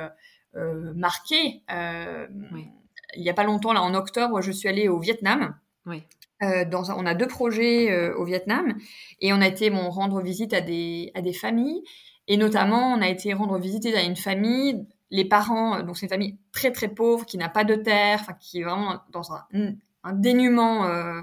euh, 0.57 0.93
marquée. 0.95 1.63
Il 3.17 3.23
n'y 3.23 3.31
a 3.31 3.35
pas 3.35 3.45
longtemps, 3.45 3.73
là, 3.73 3.83
en 3.83 3.95
octobre, 3.95 4.41
je 4.41 4.53
suis 4.53 4.69
allée 4.69 4.89
au 4.89 4.99
Vietnam. 4.99 5.57
Dans 6.41 6.91
on 6.99 7.07
a 7.07 7.15
deux 7.15 7.27
projets 7.27 8.13
au 8.13 8.25
Vietnam 8.25 8.75
et 9.21 9.33
on 9.33 9.41
a 9.41 9.47
été 9.47 9.71
bon, 9.71 9.89
rendre 9.89 10.21
visite 10.21 10.53
à 10.53 10.61
des, 10.61 11.11
à 11.15 11.23
des 11.23 11.33
familles 11.33 11.83
et 12.29 12.37
notamment 12.37 12.93
on 12.93 13.01
a 13.01 13.09
été 13.09 13.33
rendre 13.33 13.59
visite 13.59 13.87
à 13.87 14.03
une 14.03 14.17
famille 14.17 14.87
les 15.11 15.25
parents, 15.25 15.83
donc 15.83 15.97
c'est 15.97 16.07
une 16.07 16.11
famille 16.11 16.39
très 16.53 16.71
très 16.71 16.89
pauvre 16.89 17.25
qui 17.25 17.39
n'a 17.39 17.49
pas 17.49 17.65
de 17.65 17.77
terre, 17.77 18.19
enfin 18.21 18.35
qui 18.35 18.61
est 18.61 18.65
vraiment 18.65 19.01
dans 19.11 19.33
un, 19.33 19.47
un 20.05 20.13
dénuement 20.13 20.87
euh, 20.87 21.21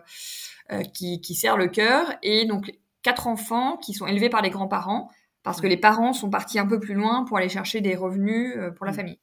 euh, 0.71 0.81
qui, 0.83 1.21
qui 1.21 1.35
serre 1.35 1.57
le 1.57 1.67
cœur, 1.67 2.13
et 2.23 2.45
donc 2.45 2.71
quatre 3.03 3.27
enfants 3.27 3.77
qui 3.77 3.93
sont 3.93 4.07
élevés 4.07 4.29
par 4.29 4.41
les 4.41 4.49
grands-parents, 4.49 5.09
parce 5.43 5.61
que 5.61 5.67
les 5.67 5.77
parents 5.77 6.13
sont 6.13 6.29
partis 6.29 6.59
un 6.59 6.67
peu 6.67 6.79
plus 6.79 6.93
loin 6.93 7.23
pour 7.25 7.37
aller 7.37 7.49
chercher 7.49 7.81
des 7.81 7.95
revenus 7.95 8.53
euh, 8.57 8.71
pour 8.71 8.85
la 8.85 8.93
famille. 8.93 9.19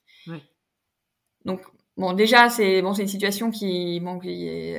Donc, 1.45 1.61
bon, 1.97 2.13
déjà, 2.13 2.49
c'est 2.51 2.83
bon, 2.83 2.95
c'est 2.95 3.03
une 3.03 3.09
situation 3.09 3.51
qui, 3.51 4.01
bon, 4.01 4.19
qui, 4.19 4.75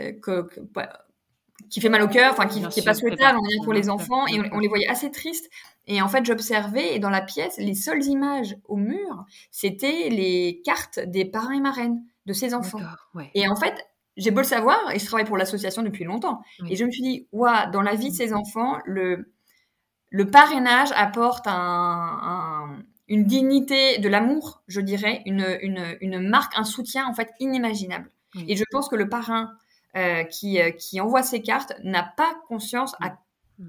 qui 1.70 1.82
fait 1.82 1.90
mal 1.90 2.02
au 2.02 2.08
cœur, 2.08 2.34
enfin, 2.34 2.48
qui 2.48 2.62
n'est 2.62 2.84
pas 2.84 2.94
souhaitable 2.94 3.40
pour 3.64 3.74
les 3.74 3.90
enfants, 3.90 4.28
et 4.28 4.40
on, 4.52 4.60
les 4.60 4.68
voyait 4.68 4.88
assez 4.88 5.12
tristes. 5.12 5.50
Et 5.88 6.02
en 6.02 6.08
fait, 6.08 6.26
j'observais, 6.26 6.96
et 6.96 7.00
dans 7.00 7.10
la 7.10 7.22
pièce, 7.22 7.58
les 7.58 7.74
seules 7.74 8.04
images 8.06 8.58
au 8.66 8.76
mur, 8.76 9.26
c'était 9.52 10.10
les 10.10 10.62
cartes 10.64 11.00
des 11.00 11.26
parrains 11.26 11.56
et 11.56 11.62
marraines 11.62 12.04
de 12.26 12.34
ces 12.34 12.54
enfants. 12.54 12.80
Et 13.34 13.48
en 13.48 13.56
fait, 13.56 13.89
j'ai 14.20 14.32
beau 14.32 14.42
le 14.42 14.46
savoir, 14.46 14.78
et 14.94 15.00
je 15.00 15.06
travaille 15.06 15.26
pour 15.26 15.38
l'association 15.38 15.82
depuis 15.82 16.04
longtemps. 16.04 16.42
Et 16.70 16.76
je 16.76 16.86
me 16.86 16.92
suis 16.92 17.02
dit, 17.02 17.28
ouais, 17.32 17.70
dans 17.72 17.82
la 17.82 17.96
vie 17.96 18.10
de 18.10 18.16
ces 18.16 18.34
enfants, 18.34 18.78
le, 18.86 19.32
le 20.10 20.30
parrainage 20.30 20.92
apporte 20.96 21.48
un, 21.48 22.78
une 23.08 23.26
dignité, 23.26 23.98
de 23.98 24.10
l'amour, 24.10 24.62
je 24.68 24.82
dirais, 24.82 25.22
une, 25.26 25.58
une, 25.62 25.98
une, 26.02 26.20
marque, 26.30 26.54
un 26.58 26.64
soutien 26.64 27.08
en 27.08 27.14
fait 27.14 27.32
inimaginable. 27.40 28.12
Et 28.48 28.56
je 28.56 28.64
pense 28.72 28.90
que 28.90 28.96
le 28.96 29.10
parrain 29.10 29.52
euh, 29.96 30.24
qui, 30.24 30.62
euh, 30.62 30.70
qui 30.70 31.02
envoie 31.02 31.24
ses 31.24 31.42
cartes 31.42 31.74
n'a 31.84 32.04
pas 32.04 32.32
conscience 32.48 32.96
à 33.02 33.18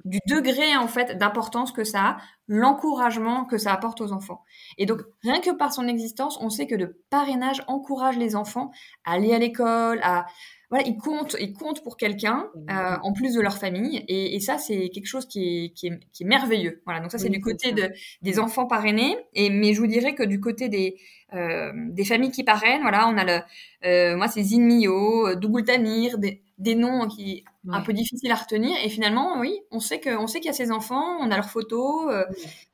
du 0.04 0.20
degré 0.28 0.76
en 0.76 0.86
fait 0.86 1.18
d'importance 1.18 1.72
que 1.72 1.84
ça 1.84 2.00
a, 2.00 2.16
l'encouragement 2.46 3.44
que 3.44 3.58
ça 3.58 3.72
apporte 3.72 4.00
aux 4.00 4.12
enfants. 4.12 4.42
Et 4.78 4.86
donc 4.86 5.00
rien 5.22 5.40
que 5.40 5.50
par 5.50 5.72
son 5.72 5.88
existence, 5.88 6.38
on 6.40 6.50
sait 6.50 6.66
que 6.66 6.74
le 6.74 7.00
parrainage 7.10 7.62
encourage 7.66 8.16
les 8.16 8.36
enfants 8.36 8.70
à 9.04 9.12
aller 9.12 9.32
à 9.34 9.38
l'école, 9.38 10.00
à 10.02 10.26
voilà, 10.70 10.86
ils 10.86 10.96
comptent, 10.96 11.36
ils 11.40 11.52
comptent 11.52 11.82
pour 11.82 11.96
quelqu'un 11.96 12.48
euh, 12.70 12.96
en 13.02 13.12
plus 13.12 13.34
de 13.34 13.40
leur 13.40 13.58
famille, 13.58 14.04
et, 14.06 14.36
et 14.36 14.40
ça 14.40 14.56
c'est 14.56 14.88
quelque 14.90 15.06
chose 15.06 15.26
qui 15.26 15.64
est, 15.64 15.70
qui 15.70 15.88
est, 15.88 15.98
qui 16.12 16.22
est, 16.22 16.26
merveilleux. 16.26 16.80
Voilà, 16.84 17.00
donc 17.00 17.10
ça 17.10 17.18
c'est 17.18 17.28
du 17.28 17.40
côté 17.40 17.72
de, 17.72 17.90
des 18.22 18.38
enfants 18.38 18.66
parrainés, 18.66 19.16
et 19.34 19.50
mais 19.50 19.74
je 19.74 19.80
vous 19.80 19.88
dirais 19.88 20.14
que 20.14 20.22
du 20.22 20.38
côté 20.40 20.68
des 20.68 20.96
euh, 21.34 21.72
des 21.74 22.04
familles 22.04 22.30
qui 22.30 22.44
parrainent, 22.44 22.82
voilà, 22.82 23.08
on 23.08 23.16
a 23.16 23.24
le, 23.24 23.40
euh, 23.84 24.16
moi 24.16 24.28
c'est 24.28 24.42
Zinmio, 24.42 25.34
Dougoul 25.34 25.64
Tamir, 25.64 26.18
des, 26.18 26.40
des 26.58 26.76
noms 26.76 27.08
qui 27.08 27.44
un 27.68 27.82
peu 27.82 27.92
difficiles 27.92 28.30
à 28.32 28.36
retenir, 28.36 28.76
et 28.82 28.88
finalement 28.88 29.38
oui, 29.38 29.60
on 29.70 29.80
sait 29.80 30.00
que 30.00 30.16
on 30.16 30.26
sait 30.26 30.40
qu'il 30.40 30.46
y 30.46 30.50
a 30.50 30.54
ces 30.54 30.70
enfants, 30.70 31.18
on 31.20 31.30
a 31.30 31.36
leurs 31.36 31.50
photos 31.50 32.10
euh, 32.10 32.24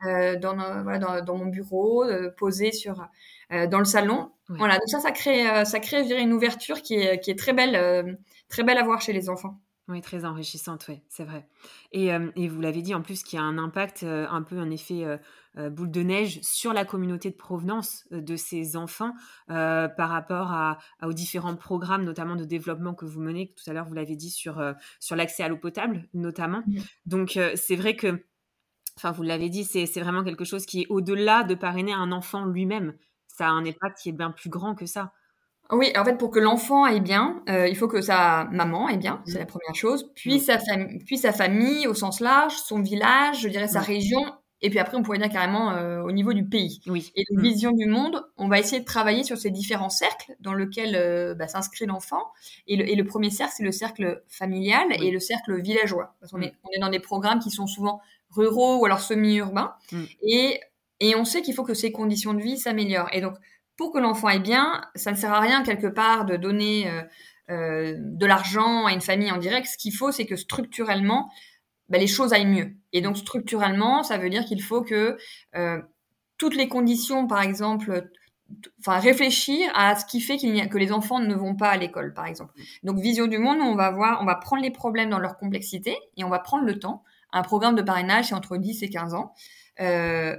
euh 0.05 0.37
dans, 0.37 0.55
voilà, 0.55 0.99
dans, 0.99 1.25
dans, 1.25 1.37
mon 1.37 1.47
bureau, 1.47 2.05
euh, 2.05 2.31
posées 2.37 2.73
sur 2.73 3.07
dans 3.51 3.79
le 3.79 3.85
salon. 3.85 4.31
Voilà, 4.49 4.75
donc 4.75 4.89
ça, 4.89 5.01
ça 5.01 5.13
crée, 5.13 5.65
ça 5.65 5.81
crée, 5.81 6.03
je 6.03 6.09
dirais, 6.09 6.23
une 6.23 6.33
ouverture 6.33 6.83
qui 6.83 6.95
est, 6.95 7.21
qui 7.21 7.31
est 7.31 7.39
très 7.39 7.53
belle, 7.53 8.19
très 8.49 8.63
belle 8.63 8.79
à 8.79 8.85
voir 8.85 9.01
chez 9.01 9.13
les 9.13 9.29
enfants. 9.29 9.61
Oui, 9.89 10.01
très 10.01 10.25
enrichissante, 10.25 10.87
oui, 10.89 11.01
c'est 11.09 11.23
vrai. 11.23 11.47
Et, 11.93 12.09
et 12.09 12.49
vous 12.49 12.61
l'avez 12.61 12.83
dit 12.83 12.95
en 12.95 13.03
plus 13.03 13.23
qu'il 13.23 13.39
y 13.39 13.43
a 13.43 13.45
un 13.45 13.59
impact, 13.59 14.05
un 14.05 14.43
peu 14.43 14.59
un 14.59 14.71
effet 14.71 15.05
boule 15.57 15.91
de 15.91 16.03
neige 16.03 16.41
sur 16.43 16.73
la 16.73 16.85
communauté 16.85 17.31
de 17.31 17.37
provenance 17.37 18.05
de 18.11 18.37
ces 18.37 18.77
enfants 18.77 19.13
par 19.49 20.09
rapport 20.09 20.53
à, 20.53 20.79
aux 21.03 21.13
différents 21.13 21.57
programmes, 21.57 22.05
notamment 22.05 22.37
de 22.37 22.45
développement 22.45 22.95
que 22.95 23.05
vous 23.05 23.21
menez. 23.21 23.55
Tout 23.57 23.71
à 23.71 23.73
l'heure, 23.73 23.87
vous 23.87 23.95
l'avez 23.95 24.17
dit 24.17 24.31
sur, 24.31 24.63
sur 25.01 25.17
l'accès 25.17 25.43
à 25.43 25.49
l'eau 25.49 25.57
potable, 25.57 26.09
notamment. 26.15 26.63
Donc, 27.07 27.39
c'est 27.55 27.77
vrai 27.77 27.97
que, 27.97 28.25
enfin, 28.97 29.13
vous 29.13 29.23
l'avez 29.23 29.49
dit, 29.49 29.65
c'est 29.65 30.01
vraiment 30.01 30.25
quelque 30.25 30.45
chose 30.45 30.67
qui 30.67 30.83
est 30.83 30.87
au-delà 30.89 31.43
de 31.45 31.55
parrainer 31.55 31.93
un 31.93 32.13
enfant 32.13 32.45
lui-même 32.45 32.95
ça 33.37 33.49
a 33.49 33.51
un 33.51 33.67
impact 33.67 33.99
qui 33.99 34.09
est 34.09 34.13
bien 34.13 34.31
plus 34.31 34.49
grand 34.49 34.75
que 34.75 34.87
ça. 34.87 35.13
Oui, 35.71 35.93
en 35.97 36.05
fait, 36.05 36.17
pour 36.17 36.31
que 36.31 36.39
l'enfant 36.39 36.85
aille 36.85 37.01
bien, 37.01 37.43
euh, 37.49 37.69
il 37.69 37.77
faut 37.77 37.89
que 37.89 38.01
sa 38.01 38.45
maman 38.53 38.87
aille 38.87 38.99
bien, 38.99 39.23
c'est 39.27 39.35
mmh. 39.35 39.41
la 39.41 39.47
première 39.47 39.75
chose, 39.75 40.11
puis, 40.15 40.37
mmh. 40.37 40.39
sa 40.39 40.59
puis 41.05 41.19
sa 41.19 41.33
famille 41.33 41.87
au 41.89 41.95
sens 41.95 42.21
large, 42.21 42.55
son 42.55 42.81
village, 42.81 43.41
je 43.41 43.49
dirais 43.49 43.67
sa 43.67 43.81
mmh. 43.81 43.85
région, 43.85 44.25
et 44.63 44.71
puis 44.71 44.79
après, 44.79 44.97
on 44.97 45.03
pourrait 45.03 45.19
dire 45.19 45.29
carrément 45.29 45.73
euh, 45.73 46.01
au 46.03 46.13
niveau 46.13 46.33
du 46.33 46.45
pays. 46.45 46.81
Oui. 46.87 47.13
Et 47.15 47.25
une 47.31 47.43
vision 47.43 47.73
du 47.73 47.87
monde, 47.87 48.27
on 48.39 48.49
va 48.49 48.59
essayer 48.59 48.81
de 48.81 48.87
travailler 48.87 49.23
sur 49.23 49.37
ces 49.37 49.51
différents 49.51 49.91
cercles 49.91 50.35
dans 50.41 50.55
lesquels 50.55 50.97
euh, 50.97 51.35
bah, 51.35 51.47
s'inscrit 51.47 51.87
l'enfant. 51.87 52.23
Et 52.67 52.77
le, 52.77 52.89
et 52.89 52.95
le, 52.95 53.05
premier 53.05 53.31
cercle, 53.31 53.55
c'est 53.57 53.65
le 53.65 53.73
cercle 53.73 54.23
familial 54.29 54.87
et 55.03 55.11
le 55.11 55.21
cercle 55.21 55.61
villageois. 55.61 56.15
Parce 56.21 56.33
qu'on 56.33 56.41
est, 56.41 56.55
on 56.65 56.69
est 56.75 56.81
dans 56.81 56.89
des 56.89 57.01
programmes 57.01 57.39
qui 57.39 57.51
sont 57.51 57.67
souvent 57.67 58.01
ruraux 58.31 58.79
ou 58.79 58.87
alors 58.87 59.01
semi-urbains. 59.01 59.75
Et 60.23 60.61
et 60.99 61.15
on 61.15 61.27
sait 61.27 61.43
qu'il 61.43 61.53
faut 61.53 61.65
que 61.65 61.75
ces 61.75 61.93
conditions 61.93 62.33
de 62.33 62.41
vie 62.41 62.57
s'améliorent. 62.57 63.11
Et 63.13 63.21
donc, 63.21 63.35
pour 63.77 63.93
que 63.93 63.99
l'enfant 63.99 64.29
aille 64.29 64.41
bien, 64.41 64.81
ça 64.95 65.11
ne 65.11 65.17
sert 65.17 65.31
à 65.31 65.41
rien 65.41 65.63
quelque 65.63 65.89
part 65.89 66.25
de 66.25 66.37
donner 66.37 66.91
euh, 67.49 67.95
de 67.99 68.27
l'argent 68.27 68.87
à 68.87 68.93
une 68.93 69.01
famille 69.01 69.31
en 69.31 69.37
direct. 69.37 69.69
Ce 69.69 69.77
qu'il 69.77 69.93
faut, 69.95 70.11
c'est 70.11 70.27
que 70.27 70.35
structurellement, 70.35 71.31
bah, 71.89 71.99
les 71.99 72.07
choses 72.07 72.33
aillent 72.33 72.47
mieux. 72.47 72.73
Et 72.93 73.01
donc, 73.01 73.17
structurellement, 73.17 74.03
ça 74.03 74.19
veut 74.19 74.31
dire 74.31 74.45
qu'il 74.45 74.63
faut 74.63 74.83
que 74.83 75.17
euh, 75.55 75.81
toutes 76.39 76.57
les 76.57 76.69
conditions, 76.69 77.27
par 77.27 77.43
exemple, 77.43 78.11
enfin 78.81 78.99
réfléchir 78.99 79.71
à 79.75 79.97
ce 79.97 80.05
qui 80.07 80.21
fait 80.21 80.37
y 80.43 80.61
a, 80.61 80.67
que 80.67 80.79
les 80.79 80.93
enfants 80.93 81.19
ne 81.21 81.35
vont 81.35 81.57
pas 81.57 81.71
à 81.71 81.77
l'école, 81.77 82.15
par 82.15 82.27
exemple. 82.27 82.55
Donc, 82.83 82.99
vision 82.99 83.27
du 83.27 83.39
monde, 83.39 83.59
on 83.61 83.75
va 83.75 83.91
voir, 83.91 84.21
on 84.23 84.25
va 84.25 84.37
prendre 84.37 84.63
les 84.63 84.71
problèmes 84.71 85.11
dans 85.11 85.19
leur 85.19 85.39
complexité 85.39 85.97
et 86.17 86.25
on 86.25 86.29
va 86.29 86.39
prendre 86.39 86.65
le 86.65 86.79
temps. 86.79 87.03
Un 87.33 87.43
programme 87.43 87.75
de 87.75 87.83
parrainage, 87.83 88.27
c'est 88.27 88.35
entre 88.35 88.57
10 88.57 88.83
et 88.83 88.91
15 88.91 89.15
ans. 89.15 89.35
Euh, 89.81 90.37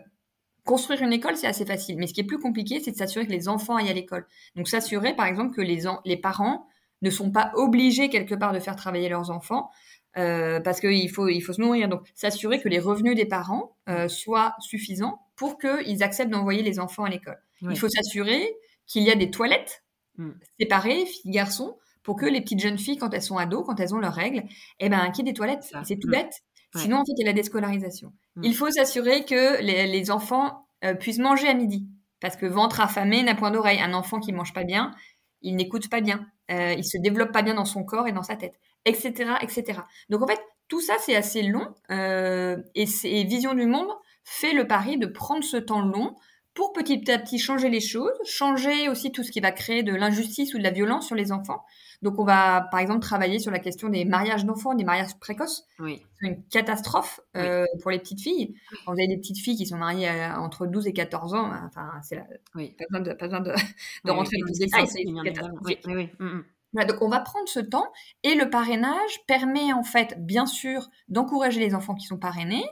Construire 0.67 1.01
une 1.01 1.13
école, 1.13 1.37
c'est 1.37 1.47
assez 1.47 1.65
facile. 1.65 1.95
Mais 1.97 2.07
ce 2.07 2.13
qui 2.13 2.19
est 2.19 2.25
plus 2.25 2.39
compliqué, 2.39 2.81
c'est 2.81 2.91
de 2.91 2.97
s'assurer 2.97 3.25
que 3.25 3.31
les 3.31 3.47
enfants 3.47 3.77
aillent 3.77 3.89
à 3.89 3.93
l'école. 3.93 4.27
Donc 4.57 4.67
s'assurer, 4.67 5.15
par 5.15 5.25
exemple, 5.25 5.55
que 5.55 5.61
les, 5.61 5.83
les 6.03 6.17
parents 6.17 6.67
ne 7.01 7.09
sont 7.09 7.31
pas 7.31 7.51
obligés 7.55 8.09
quelque 8.09 8.35
part 8.35 8.53
de 8.53 8.59
faire 8.59 8.75
travailler 8.75 9.09
leurs 9.09 9.29
enfants 9.29 9.69
euh, 10.17 10.59
parce 10.59 10.79
qu'il 10.79 11.09
faut, 11.09 11.27
il 11.27 11.41
faut 11.41 11.53
se 11.53 11.61
nourrir. 11.61 11.89
Donc 11.89 12.01
s'assurer 12.15 12.59
que 12.59 12.69
les 12.69 12.79
revenus 12.79 13.15
des 13.15 13.25
parents 13.25 13.75
euh, 13.89 14.07
soient 14.07 14.55
suffisants 14.59 15.21
pour 15.35 15.57
qu'ils 15.59 16.03
acceptent 16.03 16.31
d'envoyer 16.31 16.63
les 16.63 16.79
enfants 16.79 17.03
à 17.03 17.09
l'école. 17.09 17.39
Il 17.61 17.77
faut 17.77 17.89
s'assurer 17.89 18.55
qu'il 18.85 19.03
y 19.03 19.11
a 19.11 19.15
des 19.15 19.29
toilettes 19.29 19.83
mm. 20.17 20.31
séparées, 20.59 21.05
filles, 21.05 21.31
garçons, 21.31 21.77
pour 22.03 22.15
que 22.15 22.25
les 22.25 22.41
petites 22.41 22.61
jeunes 22.61 22.77
filles, 22.77 22.97
quand 22.97 23.13
elles 23.13 23.21
sont 23.21 23.37
ados, 23.37 23.65
quand 23.65 23.79
elles 23.79 23.93
ont 23.93 23.99
leurs 23.99 24.13
règles, 24.13 24.43
eh 24.79 24.89
ben, 24.89 25.11
qu'il 25.11 25.25
y 25.25 25.29
ait 25.29 25.31
des 25.31 25.35
toilettes. 25.35 25.71
C'est 25.83 25.99
tout 25.99 26.07
mm. 26.07 26.11
bête. 26.11 26.33
Sinon, 26.75 26.97
en 26.97 27.05
fait, 27.05 27.13
il 27.17 27.21
y 27.21 27.23
a 27.23 27.27
la 27.27 27.33
déscolarisation. 27.33 28.13
Mm. 28.35 28.43
Il 28.43 28.55
faut 28.55 28.69
s'assurer 28.71 29.25
que 29.25 29.61
les, 29.61 30.11
enfants 30.11 30.67
euh, 30.83 30.93
puissent 30.93 31.19
manger 31.19 31.47
à 31.47 31.53
midi. 31.53 31.87
Parce 32.19 32.35
que 32.35 32.45
ventre 32.45 32.81
affamé 32.81 33.21
n'a 33.23 33.35
point 33.35 33.51
d'oreille. 33.51 33.79
Un 33.79 33.93
enfant 33.93 34.19
qui 34.19 34.33
mange 34.33 34.53
pas 34.53 34.63
bien, 34.63 34.91
il 35.41 35.55
n'écoute 35.55 35.89
pas 35.89 36.01
bien. 36.01 36.27
Euh, 36.51 36.73
il 36.77 36.85
se 36.85 36.97
développe 36.97 37.31
pas 37.31 37.41
bien 37.41 37.55
dans 37.55 37.65
son 37.65 37.83
corps 37.83 38.07
et 38.07 38.11
dans 38.11 38.23
sa 38.23 38.35
tête, 38.35 38.59
etc., 38.85 39.33
etc. 39.41 39.81
Donc, 40.09 40.21
en 40.21 40.27
fait, 40.27 40.39
tout 40.67 40.81
ça, 40.81 40.95
c'est 40.99 41.15
assez 41.15 41.43
long. 41.43 41.73
Euh, 41.91 42.57
et, 42.75 42.85
et 43.03 43.23
Vision 43.23 43.53
du 43.53 43.65
Monde 43.65 43.89
fait 44.23 44.53
le 44.53 44.67
pari 44.67 44.97
de 44.97 45.07
prendre 45.07 45.43
ce 45.43 45.57
temps 45.57 45.81
long 45.81 46.15
pour 46.53 46.73
petit 46.73 47.11
à 47.11 47.19
petit 47.19 47.37
changer 47.37 47.69
les 47.69 47.79
choses, 47.79 48.11
changer 48.25 48.89
aussi 48.89 49.11
tout 49.11 49.23
ce 49.23 49.31
qui 49.31 49.39
va 49.39 49.51
créer 49.51 49.83
de 49.83 49.93
l'injustice 49.93 50.53
ou 50.55 50.57
de 50.57 50.63
la 50.63 50.71
violence 50.71 51.05
sur 51.05 51.15
les 51.15 51.31
enfants. 51.31 51.63
Donc, 52.01 52.19
on 52.19 52.23
va, 52.23 52.67
par 52.69 52.79
exemple, 52.79 52.99
travailler 52.99 53.39
sur 53.39 53.51
la 53.51 53.59
question 53.59 53.89
des 53.89 54.05
mariages 54.05 54.45
d'enfants, 54.45 54.75
des 54.75 54.83
mariages 54.83 55.17
précoces. 55.19 55.65
Oui. 55.79 56.03
C'est 56.19 56.27
une 56.27 56.43
catastrophe 56.45 57.19
euh, 57.35 57.65
pour 57.81 57.91
les 57.91 57.99
petites 57.99 58.21
filles. 58.21 58.55
Quand 58.85 58.93
vous 58.93 58.99
avez 58.99 59.07
des 59.07 59.17
petites 59.17 59.39
filles 59.39 59.57
qui 59.57 59.65
sont 59.65 59.77
mariées 59.77 60.09
entre 60.37 60.67
12 60.67 60.87
et 60.87 60.93
14 60.93 61.33
ans, 61.33 61.51
enfin, 61.65 61.89
c'est 62.03 62.15
la... 62.15 62.25
oui. 62.55 62.75
pas 62.77 62.85
besoin 62.89 63.01
de, 63.01 63.13
pas 63.13 63.25
besoin 63.25 63.39
de, 63.41 63.51
de 64.05 64.11
rentrer 64.11 64.37
dans 64.39 64.47
les 64.47 64.65
détails. 64.65 64.87
C'est 64.87 65.01
une 65.01 65.23
catastrophe. 65.23 65.59
Oui, 65.65 65.77
oui, 65.85 66.09
mm, 66.19 66.25
mm. 66.25 66.43
Voilà, 66.73 66.91
donc 66.91 67.01
on 67.01 67.07
va 67.07 67.21
prendre 67.21 67.47
ce 67.47 67.59
temps 67.59 67.91
et 68.23 68.35
le 68.35 68.49
parrainage 68.49 69.25
permet 69.25 69.71
en 69.71 69.83
fait 69.83 70.15
bien 70.25 70.45
sûr 70.45 70.89
d'encourager 71.07 71.59
les 71.59 71.73
enfants 71.73 71.95
qui 71.95 72.05
sont 72.05 72.17
parrainés, 72.17 72.65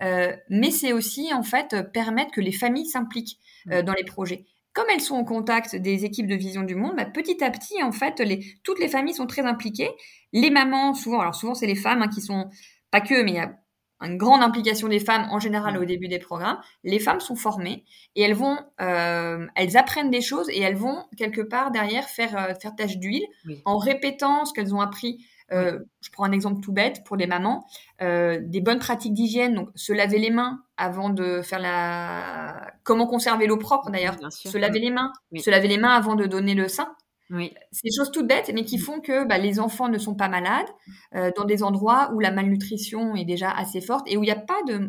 euh, 0.00 0.34
mais 0.48 0.70
c'est 0.70 0.92
aussi 0.92 1.32
en 1.34 1.42
fait 1.42 1.76
permettre 1.92 2.32
que 2.32 2.40
les 2.40 2.52
familles 2.52 2.86
s'impliquent 2.86 3.38
euh, 3.70 3.82
dans 3.82 3.92
les 3.92 4.04
projets 4.04 4.46
comme 4.72 4.86
elles 4.92 5.00
sont 5.00 5.16
en 5.16 5.24
contact 5.24 5.76
des 5.76 6.04
équipes 6.04 6.26
de 6.26 6.34
Vision 6.34 6.62
du 6.62 6.74
Monde, 6.74 6.96
bah, 6.96 7.04
petit 7.04 7.42
à 7.44 7.50
petit, 7.50 7.82
en 7.82 7.92
fait, 7.92 8.20
les, 8.20 8.44
toutes 8.64 8.78
les 8.78 8.88
familles 8.88 9.14
sont 9.14 9.26
très 9.26 9.42
impliquées. 9.42 9.90
Les 10.32 10.50
mamans, 10.50 10.94
souvent, 10.94 11.20
alors 11.20 11.34
souvent 11.34 11.54
c'est 11.54 11.66
les 11.66 11.74
femmes 11.74 12.02
hein, 12.02 12.08
qui 12.08 12.20
sont, 12.20 12.50
pas 12.90 13.00
que, 13.00 13.22
mais 13.22 13.32
il 13.32 13.36
y 13.36 13.38
a 13.38 13.52
une 14.00 14.16
grande 14.16 14.42
implication 14.42 14.88
des 14.88 14.98
femmes 14.98 15.28
en 15.30 15.38
général 15.38 15.78
au 15.78 15.84
début 15.84 16.08
des 16.08 16.18
programmes. 16.18 16.58
Les 16.84 16.98
femmes 16.98 17.20
sont 17.20 17.36
formées 17.36 17.84
et 18.16 18.22
elles 18.22 18.34
vont, 18.34 18.58
euh, 18.80 19.46
elles 19.54 19.76
apprennent 19.76 20.10
des 20.10 20.20
choses 20.20 20.48
et 20.50 20.60
elles 20.60 20.76
vont 20.76 21.04
quelque 21.16 21.40
part 21.40 21.70
derrière 21.70 22.08
faire 22.08 22.36
euh, 22.36 22.54
faire 22.60 22.74
tâche 22.74 22.96
d'huile 22.96 23.24
en 23.64 23.78
répétant 23.78 24.44
ce 24.44 24.52
qu'elles 24.52 24.74
ont 24.74 24.80
appris 24.80 25.24
euh, 25.52 25.78
je 26.00 26.10
prends 26.10 26.24
un 26.24 26.32
exemple 26.32 26.60
tout 26.60 26.72
bête 26.72 27.04
pour 27.04 27.16
les 27.16 27.26
mamans, 27.26 27.66
euh, 28.00 28.40
des 28.42 28.60
bonnes 28.60 28.78
pratiques 28.78 29.14
d'hygiène, 29.14 29.54
donc 29.54 29.68
se 29.74 29.92
laver 29.92 30.18
les 30.18 30.30
mains 30.30 30.62
avant 30.76 31.10
de 31.10 31.42
faire 31.42 31.58
la. 31.58 32.72
Comment 32.84 33.06
conserver 33.06 33.46
l'eau 33.46 33.58
propre 33.58 33.90
d'ailleurs 33.90 34.16
Se 34.30 34.58
laver 34.58 34.80
les 34.80 34.90
mains, 34.90 35.12
se 35.36 35.50
laver 35.50 35.68
les 35.68 35.78
mains 35.78 35.94
avant 35.94 36.14
de 36.14 36.26
donner 36.26 36.54
le 36.54 36.68
sein. 36.68 36.94
Oui. 37.30 37.54
C'est 37.70 37.84
des 37.84 37.96
choses 37.96 38.10
toutes 38.10 38.26
bêtes, 38.26 38.50
mais 38.52 38.64
qui 38.64 38.78
font 38.78 39.00
que 39.00 39.26
bah, 39.26 39.38
les 39.38 39.58
enfants 39.58 39.88
ne 39.88 39.96
sont 39.96 40.14
pas 40.14 40.28
malades 40.28 40.66
euh, 41.14 41.30
dans 41.34 41.44
des 41.44 41.62
endroits 41.62 42.10
où 42.12 42.20
la 42.20 42.30
malnutrition 42.30 43.16
est 43.16 43.24
déjà 43.24 43.50
assez 43.50 43.80
forte 43.80 44.06
et 44.06 44.18
où 44.18 44.22
il 44.22 44.26
n'y 44.26 44.32
a 44.32 44.36
pas 44.36 44.60
de, 44.66 44.88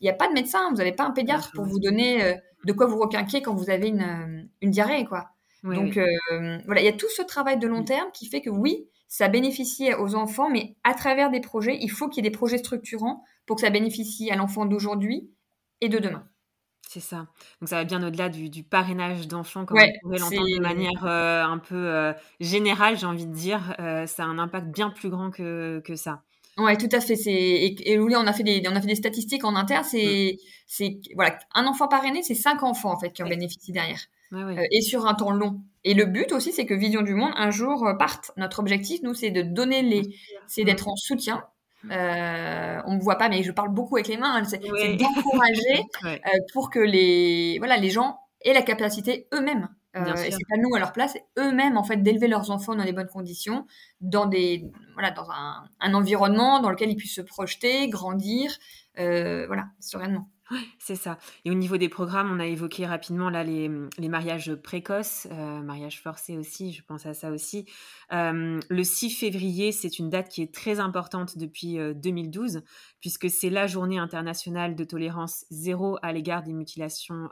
il 0.00 0.08
a 0.08 0.12
pas 0.12 0.26
de 0.28 0.32
médecin. 0.32 0.68
Vous 0.70 0.76
n'avez 0.76 0.92
pas 0.92 1.04
un 1.04 1.12
pédiatre 1.12 1.52
pour 1.54 1.64
vous 1.64 1.78
donner 1.78 2.36
de 2.64 2.72
quoi 2.72 2.86
vous 2.86 2.98
requinquer 2.98 3.42
quand 3.42 3.54
vous 3.54 3.70
avez 3.70 3.88
une, 3.88 4.48
une 4.62 4.70
diarrhée, 4.70 5.04
quoi. 5.04 5.28
Donc 5.62 5.98
voilà, 6.66 6.80
il 6.80 6.84
y 6.84 6.88
a 6.88 6.92
tout 6.92 7.10
ce 7.14 7.22
travail 7.22 7.58
de 7.58 7.68
long 7.68 7.84
terme 7.84 8.10
qui 8.12 8.26
fait 8.26 8.40
que 8.40 8.50
oui, 8.50 8.88
ça 9.10 9.26
bénéficie 9.26 9.92
aux 9.92 10.14
enfants, 10.14 10.48
mais 10.48 10.76
à 10.84 10.94
travers 10.94 11.30
des 11.30 11.40
projets, 11.40 11.76
il 11.82 11.90
faut 11.90 12.08
qu'il 12.08 12.24
y 12.24 12.26
ait 12.26 12.30
des 12.30 12.36
projets 12.36 12.58
structurants 12.58 13.24
pour 13.44 13.56
que 13.56 13.62
ça 13.62 13.70
bénéficie 13.70 14.30
à 14.30 14.36
l'enfant 14.36 14.66
d'aujourd'hui 14.66 15.28
et 15.80 15.88
de 15.88 15.98
demain. 15.98 16.24
C'est 16.88 17.00
ça. 17.00 17.26
Donc 17.60 17.68
ça 17.68 17.76
va 17.76 17.84
bien 17.84 18.02
au-delà 18.04 18.28
du, 18.28 18.62
parrainage 18.62 19.26
d'enfants, 19.26 19.66
comme 19.66 19.78
on 19.78 20.00
pourrait 20.00 20.18
l'entendre 20.18 20.46
de 20.56 20.62
manière 20.62 21.04
euh, 21.04 21.42
un 21.42 21.58
peu 21.58 21.74
euh, 21.74 22.12
générale, 22.38 22.96
j'ai 22.96 23.06
envie 23.06 23.26
de 23.26 23.34
dire. 23.34 23.74
Euh, 23.80 24.06
ça 24.06 24.22
a 24.22 24.26
un 24.26 24.38
impact 24.38 24.68
bien 24.68 24.90
plus 24.90 25.10
grand 25.10 25.32
que, 25.32 25.82
que 25.84 25.96
ça. 25.96 26.22
Ouais, 26.56 26.76
tout 26.76 26.88
à 26.92 27.00
fait. 27.00 27.16
C'est 27.16 27.32
et, 27.32 27.92
et 27.92 27.98
oui, 27.98 28.14
on 28.16 28.26
a 28.28 28.32
fait 28.32 28.44
des 28.44 28.62
on 28.68 28.76
a 28.76 28.80
fait 28.80 28.86
des 28.86 28.94
statistiques 28.94 29.44
en 29.44 29.56
interne. 29.56 29.84
C'est 29.84 30.34
mm. 30.34 30.44
c'est 30.68 31.00
voilà, 31.16 31.36
un 31.54 31.66
enfant 31.66 31.88
parrainé, 31.88 32.22
c'est 32.22 32.34
cinq 32.36 32.62
enfants 32.62 32.92
en 32.92 32.98
fait 32.98 33.10
qui 33.12 33.24
en 33.24 33.28
bénéficient 33.28 33.72
derrière. 33.72 34.06
et 34.70 34.82
sur 34.82 35.06
un 35.06 35.14
temps 35.14 35.32
long. 35.32 35.60
Et 35.84 35.94
le 35.94 36.04
but 36.04 36.32
aussi, 36.32 36.52
c'est 36.52 36.66
que 36.66 36.74
Vision 36.74 37.02
du 37.02 37.14
Monde 37.14 37.32
un 37.36 37.50
jour 37.50 37.86
parte. 37.98 38.32
Notre 38.36 38.60
objectif, 38.60 39.00
nous, 39.02 39.14
c'est 39.14 39.30
de 39.30 39.42
donner 39.42 39.82
les, 39.82 40.02
c'est 40.46 40.64
d'être 40.64 40.88
en 40.88 40.96
soutien. 40.96 41.44
Euh, 41.90 42.80
on 42.84 42.96
me 42.96 43.00
voit 43.00 43.16
pas, 43.16 43.28
mais 43.28 43.42
je 43.42 43.52
parle 43.52 43.70
beaucoup 43.70 43.96
avec 43.96 44.08
les 44.08 44.18
mains. 44.18 44.36
Hein. 44.36 44.44
C'est 44.44 44.58
d'encourager 44.58 45.84
euh, 46.04 46.18
pour 46.52 46.70
que 46.70 46.78
les, 46.78 47.58
voilà, 47.58 47.76
les 47.76 47.90
gens 47.90 48.18
aient 48.42 48.52
la 48.52 48.62
capacité 48.62 49.28
eux-mêmes. 49.32 49.68
Euh, 49.96 50.14
et 50.14 50.30
c'est 50.30 50.46
pas 50.48 50.56
nous 50.56 50.72
à 50.76 50.78
leur 50.78 50.92
place, 50.92 51.18
eux-mêmes 51.36 51.76
en 51.76 51.82
fait 51.82 51.96
d'élever 51.96 52.28
leurs 52.28 52.52
enfants 52.52 52.76
dans 52.76 52.84
les 52.84 52.92
bonnes 52.92 53.08
conditions, 53.08 53.66
dans 54.00 54.26
des, 54.26 54.64
voilà, 54.92 55.10
dans 55.10 55.28
un, 55.32 55.64
un 55.80 55.94
environnement 55.94 56.60
dans 56.60 56.70
lequel 56.70 56.90
ils 56.90 56.96
puissent 56.96 57.16
se 57.16 57.20
projeter, 57.20 57.88
grandir, 57.88 58.56
euh, 59.00 59.46
voilà, 59.48 59.66
sereinement. 59.80 60.28
C'est 60.78 60.96
ça. 60.96 61.18
Et 61.44 61.50
au 61.50 61.54
niveau 61.54 61.76
des 61.76 61.88
programmes, 61.88 62.30
on 62.32 62.40
a 62.40 62.46
évoqué 62.46 62.86
rapidement 62.86 63.30
là 63.30 63.44
les, 63.44 63.68
mariages 64.08 64.54
précoces, 64.54 65.28
euh, 65.30 65.62
mariages 65.62 66.00
forcés 66.00 66.36
aussi, 66.36 66.72
je 66.72 66.82
pense 66.82 67.06
à 67.06 67.14
ça 67.14 67.30
aussi. 67.30 67.66
Euh, 68.12 68.58
le 68.68 68.84
6 68.84 69.10
février, 69.10 69.72
c'est 69.72 69.98
une 69.98 70.10
date 70.10 70.28
qui 70.28 70.42
est 70.42 70.52
très 70.52 70.80
importante 70.80 71.38
depuis 71.38 71.78
2012, 71.94 72.56
euh, 72.56 72.60
puisque 73.00 73.30
c'est 73.30 73.50
la 73.50 73.66
journée 73.66 73.98
internationale 73.98 74.74
de 74.74 74.84
tolérance 74.84 75.44
zéro 75.50 75.98
à 76.02 76.12
l'égard 76.12 76.42
des 76.42 76.52
mutilations 76.52 77.28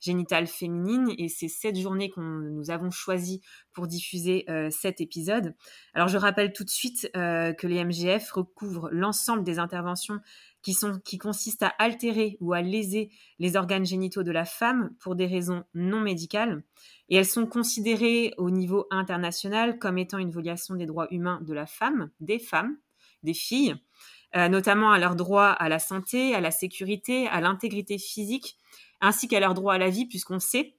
génitales 0.00 0.46
féminines. 0.46 1.12
Et 1.18 1.28
c'est 1.28 1.48
cette 1.48 1.78
journée 1.78 2.10
que 2.10 2.20
nous 2.20 2.70
avons 2.70 2.90
choisi 2.90 3.40
pour 3.72 3.86
diffuser 3.86 4.46
cet 4.70 5.00
épisode. 5.00 5.54
Alors 5.94 6.08
je 6.08 6.16
rappelle 6.16 6.52
tout 6.52 6.64
de 6.64 6.70
suite 6.70 7.10
que 7.12 7.66
les 7.66 7.84
MGF 7.84 8.30
recouvrent 8.32 8.88
l'ensemble 8.90 9.44
des 9.44 9.58
interventions 9.58 10.20
qui, 10.64 10.72
sont, 10.72 10.98
qui 11.04 11.18
consistent 11.18 11.62
à 11.62 11.74
altérer 11.78 12.38
ou 12.40 12.54
à 12.54 12.62
léser 12.62 13.10
les 13.38 13.54
organes 13.54 13.84
génitaux 13.84 14.22
de 14.22 14.32
la 14.32 14.46
femme 14.46 14.90
pour 14.98 15.14
des 15.14 15.26
raisons 15.26 15.62
non 15.74 16.00
médicales. 16.00 16.64
Et 17.10 17.16
elles 17.16 17.26
sont 17.26 17.46
considérées 17.46 18.32
au 18.38 18.50
niveau 18.50 18.86
international 18.90 19.78
comme 19.78 19.98
étant 19.98 20.18
une 20.18 20.30
violation 20.30 20.74
des 20.74 20.86
droits 20.86 21.06
humains 21.10 21.40
de 21.42 21.52
la 21.52 21.66
femme, 21.66 22.10
des 22.18 22.38
femmes, 22.38 22.78
des 23.22 23.34
filles, 23.34 23.76
euh, 24.36 24.48
notamment 24.48 24.90
à 24.90 24.98
leur 24.98 25.16
droit 25.16 25.48
à 25.48 25.68
la 25.68 25.78
santé, 25.78 26.34
à 26.34 26.40
la 26.40 26.50
sécurité, 26.50 27.28
à 27.28 27.42
l'intégrité 27.42 27.98
physique, 27.98 28.56
ainsi 29.02 29.28
qu'à 29.28 29.40
leur 29.40 29.52
droit 29.52 29.74
à 29.74 29.78
la 29.78 29.90
vie, 29.90 30.06
puisqu'on 30.06 30.40
sait 30.40 30.76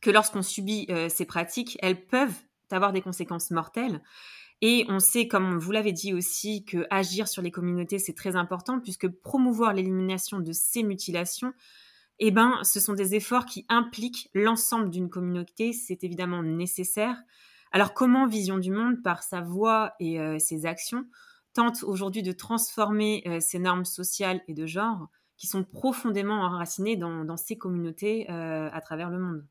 que 0.00 0.10
lorsqu'on 0.10 0.42
subit 0.42 0.86
euh, 0.90 1.08
ces 1.08 1.26
pratiques, 1.26 1.78
elles 1.80 2.06
peuvent 2.06 2.34
avoir 2.72 2.92
des 2.92 3.02
conséquences 3.02 3.52
mortelles. 3.52 4.02
Et 4.64 4.86
on 4.88 5.00
sait, 5.00 5.26
comme 5.26 5.58
vous 5.58 5.72
l'avez 5.72 5.92
dit 5.92 6.14
aussi, 6.14 6.64
que 6.64 6.86
agir 6.88 7.26
sur 7.26 7.42
les 7.42 7.50
communautés, 7.50 7.98
c'est 7.98 8.14
très 8.14 8.36
important, 8.36 8.78
puisque 8.78 9.08
promouvoir 9.08 9.74
l'élimination 9.74 10.38
de 10.38 10.52
ces 10.52 10.84
mutilations, 10.84 11.52
eh 12.20 12.30
ben, 12.30 12.60
ce 12.62 12.78
sont 12.78 12.92
des 12.92 13.16
efforts 13.16 13.44
qui 13.44 13.66
impliquent 13.68 14.30
l'ensemble 14.34 14.88
d'une 14.88 15.10
communauté. 15.10 15.72
C'est 15.72 16.04
évidemment 16.04 16.44
nécessaire. 16.44 17.16
Alors, 17.72 17.92
comment 17.92 18.28
Vision 18.28 18.56
du 18.56 18.70
Monde, 18.70 19.02
par 19.02 19.24
sa 19.24 19.40
voix 19.40 19.94
et 19.98 20.20
euh, 20.20 20.38
ses 20.38 20.64
actions, 20.64 21.06
tente 21.54 21.82
aujourd'hui 21.82 22.22
de 22.22 22.30
transformer 22.30 23.24
euh, 23.26 23.40
ces 23.40 23.58
normes 23.58 23.84
sociales 23.84 24.42
et 24.46 24.54
de 24.54 24.66
genre 24.66 25.08
qui 25.36 25.48
sont 25.48 25.64
profondément 25.64 26.40
enracinées 26.40 26.96
dans, 26.96 27.36
ces 27.36 27.58
communautés 27.58 28.30
euh, 28.30 28.70
à 28.72 28.80
travers 28.80 29.10
le 29.10 29.18
monde? 29.18 29.44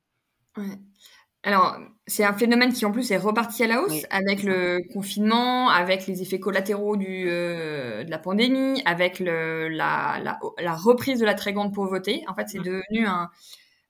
Alors, 1.43 1.77
c'est 2.05 2.23
un 2.23 2.33
phénomène 2.33 2.71
qui 2.71 2.85
en 2.85 2.91
plus 2.91 3.09
est 3.09 3.17
reparti 3.17 3.63
à 3.63 3.67
la 3.67 3.81
hausse 3.81 4.05
avec 4.11 4.43
le 4.43 4.79
confinement, 4.93 5.69
avec 5.69 6.05
les 6.05 6.21
effets 6.21 6.39
collatéraux 6.39 6.97
du, 6.97 7.25
euh, 7.27 8.03
de 8.03 8.11
la 8.11 8.19
pandémie, 8.19 8.81
avec 8.85 9.19
le, 9.19 9.67
la, 9.67 10.19
la, 10.21 10.39
la, 10.59 10.75
reprise 10.75 11.19
de 11.19 11.25
la 11.25 11.33
très 11.33 11.53
grande 11.53 11.73
pauvreté. 11.73 12.23
En 12.27 12.35
fait, 12.35 12.47
c'est 12.47 12.59
mmh. 12.59 12.63
devenu 12.63 13.07
un, 13.07 13.29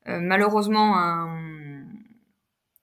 euh, 0.08 0.20
malheureusement 0.20 0.98
un, 0.98 1.51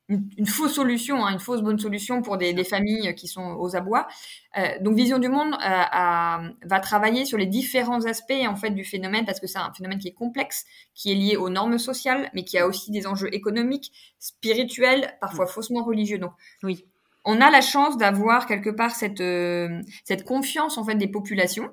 une, 0.09 0.47
fausse 0.47 0.75
solution, 0.75 1.25
hein, 1.25 1.33
une 1.33 1.39
fausse 1.39 1.61
bonne 1.61 1.79
solution 1.79 2.23
pour 2.23 2.39
des, 2.39 2.55
des, 2.55 2.65
familles 2.65 3.15
qui 3.15 3.29
sont 3.29 3.57
aux 3.59 3.77
abois. 3.77 4.09
Euh, 4.57 4.67
donc 4.81 4.97
Vision 4.97 5.19
du 5.19 5.29
Monde 5.29 5.53
euh, 5.55 6.49
va 6.65 6.81
travailler 6.81 7.27
sur 7.27 7.37
les 7.37 7.47
différents 7.47 8.05
aspects 8.07 8.33
en 8.47 8.57
fait 8.57 8.71
du 8.71 8.85
phénomène 8.85 9.27
parce 9.27 9.39
que 9.39 9.47
c'est 9.47 9.59
un 9.59 9.73
phénomène 9.73 9.99
qui 9.99 10.09
est 10.09 10.15
complexe, 10.15 10.65
qui 10.95 11.13
est 11.13 11.15
lié 11.15 11.37
aux 11.37 11.51
normes 11.51 11.79
sociales, 11.79 12.31
mais 12.35 12.45
qui 12.45 12.57
a 12.59 12.67
aussi 12.67 12.91
des 12.91 13.07
enjeux 13.07 13.33
économiques, 13.35 13.93
spirituels, 14.19 15.15
parfois 15.21 15.47
faussement 15.47 15.85
religieux. 15.85 16.19
Donc 16.19 16.33
oui. 16.63 16.85
On 17.25 17.43
a 17.43 17.51
la 17.51 17.61
chance 17.61 17.99
d'avoir 17.99 18.47
quelque 18.47 18.71
part 18.71 18.93
cette, 18.93 19.21
euh, 19.21 19.83
cette 20.05 20.25
confiance 20.25 20.79
en 20.79 20.85
fait 20.85 20.95
des 20.95 21.09
populations, 21.09 21.69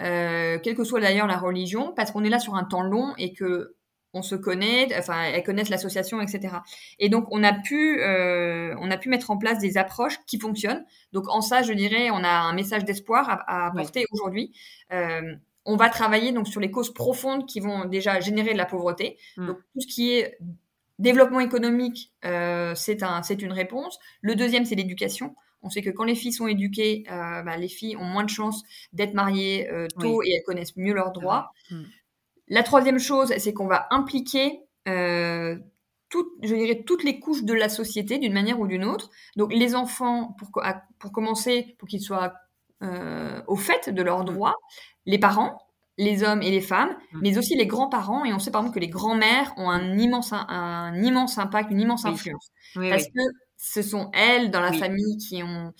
euh, 0.00 0.58
quelle 0.62 0.76
que 0.76 0.84
soit 0.84 1.00
d'ailleurs 1.00 1.26
la 1.26 1.38
religion, 1.38 1.92
parce 1.96 2.12
qu'on 2.12 2.22
est 2.22 2.28
là 2.28 2.38
sur 2.38 2.54
un 2.54 2.62
temps 2.62 2.82
long 2.82 3.14
et 3.18 3.32
que 3.32 3.74
on 4.12 4.22
se 4.22 4.34
connaît, 4.34 4.88
enfin 4.98 5.22
elles 5.22 5.42
connaissent 5.42 5.68
l'association, 5.68 6.20
etc. 6.20 6.56
Et 6.98 7.08
donc 7.08 7.26
on 7.30 7.42
a 7.44 7.52
pu, 7.52 8.00
euh, 8.00 8.74
on 8.80 8.90
a 8.90 8.96
pu 8.96 9.08
mettre 9.08 9.30
en 9.30 9.36
place 9.36 9.58
des 9.58 9.78
approches 9.78 10.18
qui 10.26 10.38
fonctionnent. 10.38 10.84
Donc 11.12 11.28
en 11.28 11.40
ça, 11.40 11.62
je 11.62 11.72
dirais, 11.72 12.10
on 12.10 12.24
a 12.24 12.30
un 12.30 12.52
message 12.52 12.84
d'espoir 12.84 13.44
à, 13.46 13.66
apporter 13.68 14.04
aujourd'hui. 14.12 14.52
Euh, 14.92 15.34
on 15.64 15.76
va 15.76 15.88
travailler 15.88 16.32
donc 16.32 16.48
sur 16.48 16.60
les 16.60 16.70
causes 16.70 16.92
profondes 16.92 17.46
qui 17.46 17.60
vont 17.60 17.84
déjà 17.84 18.18
générer 18.20 18.52
de 18.52 18.58
la 18.58 18.66
pauvreté. 18.66 19.18
Mm. 19.36 19.46
Donc 19.46 19.56
tout 19.74 19.80
ce 19.80 19.86
qui 19.86 20.12
est 20.12 20.38
développement 21.00 21.40
économique, 21.40 22.12
euh, 22.24 22.74
c'est 22.76 23.02
un, 23.02 23.22
c'est 23.22 23.42
une 23.42 23.52
réponse. 23.52 23.98
Le 24.20 24.36
deuxième, 24.36 24.64
c'est 24.64 24.76
l'éducation. 24.76 25.34
On 25.62 25.68
sait 25.68 25.82
que 25.82 25.90
quand 25.90 26.04
les 26.04 26.14
filles 26.14 26.32
sont 26.32 26.46
éduquées, 26.46 27.04
euh, 27.10 27.42
bah, 27.42 27.56
les 27.56 27.68
filles 27.68 27.96
ont 27.96 28.04
moins 28.04 28.24
de 28.24 28.30
chances 28.30 28.62
d'être 28.92 29.14
mariées 29.14 29.70
euh, 29.70 29.88
tôt 29.98 30.22
et 30.22 30.30
elles 30.30 30.42
connaissent 30.44 30.76
mieux 30.76 30.94
leurs 30.94 31.12
droits. 31.12 31.52
La 32.50 32.62
troisième 32.62 32.98
chose, 32.98 33.32
c'est 33.38 33.54
qu'on 33.54 33.66
va 33.66 33.86
impliquer 33.90 34.60
euh, 34.88 35.56
je 36.42 36.54
dirais, 36.54 36.82
toutes 36.86 37.04
les 37.04 37.20
couches 37.20 37.44
de 37.44 37.54
la 37.54 37.68
société 37.68 38.18
d'une 38.18 38.32
manière 38.32 38.60
ou 38.60 38.66
d'une 38.66 38.84
autre. 38.84 39.10
Donc 39.36 39.52
les 39.52 39.74
enfants, 39.74 40.34
pour, 40.38 40.50
pour 40.98 41.12
commencer, 41.12 41.76
pour 41.78 41.88
qu'ils 41.88 42.00
soient 42.00 42.34
euh, 42.82 43.40
au 43.46 43.56
fait 43.56 43.90
de 43.90 44.02
leurs 44.02 44.24
droits, 44.24 44.56
les 45.06 45.18
parents, 45.18 45.58
les 45.98 46.22
hommes 46.22 46.42
et 46.42 46.50
les 46.50 46.60
femmes, 46.60 46.96
mmh. 47.12 47.18
mais 47.22 47.38
aussi 47.38 47.56
les 47.56 47.66
grands-parents. 47.66 48.24
Et 48.24 48.32
on 48.32 48.38
sait 48.38 48.50
par 48.50 48.62
exemple 48.62 48.74
que 48.74 48.80
les 48.80 48.88
grands-mères 48.88 49.52
ont 49.56 49.70
un 49.70 49.98
immense, 49.98 50.32
un, 50.32 50.94
immense 51.02 51.38
impact, 51.38 51.70
une 51.70 51.80
immense 51.80 52.04
influence. 52.04 52.50
parce 52.74 53.04
que 53.04 53.20
ce 53.56 53.82
sont 53.82 54.10
elles 54.14 54.50
dans 54.50 54.60
la 54.60 54.72
famille 54.72 55.18
qui 55.18 55.42
ont 55.42 55.72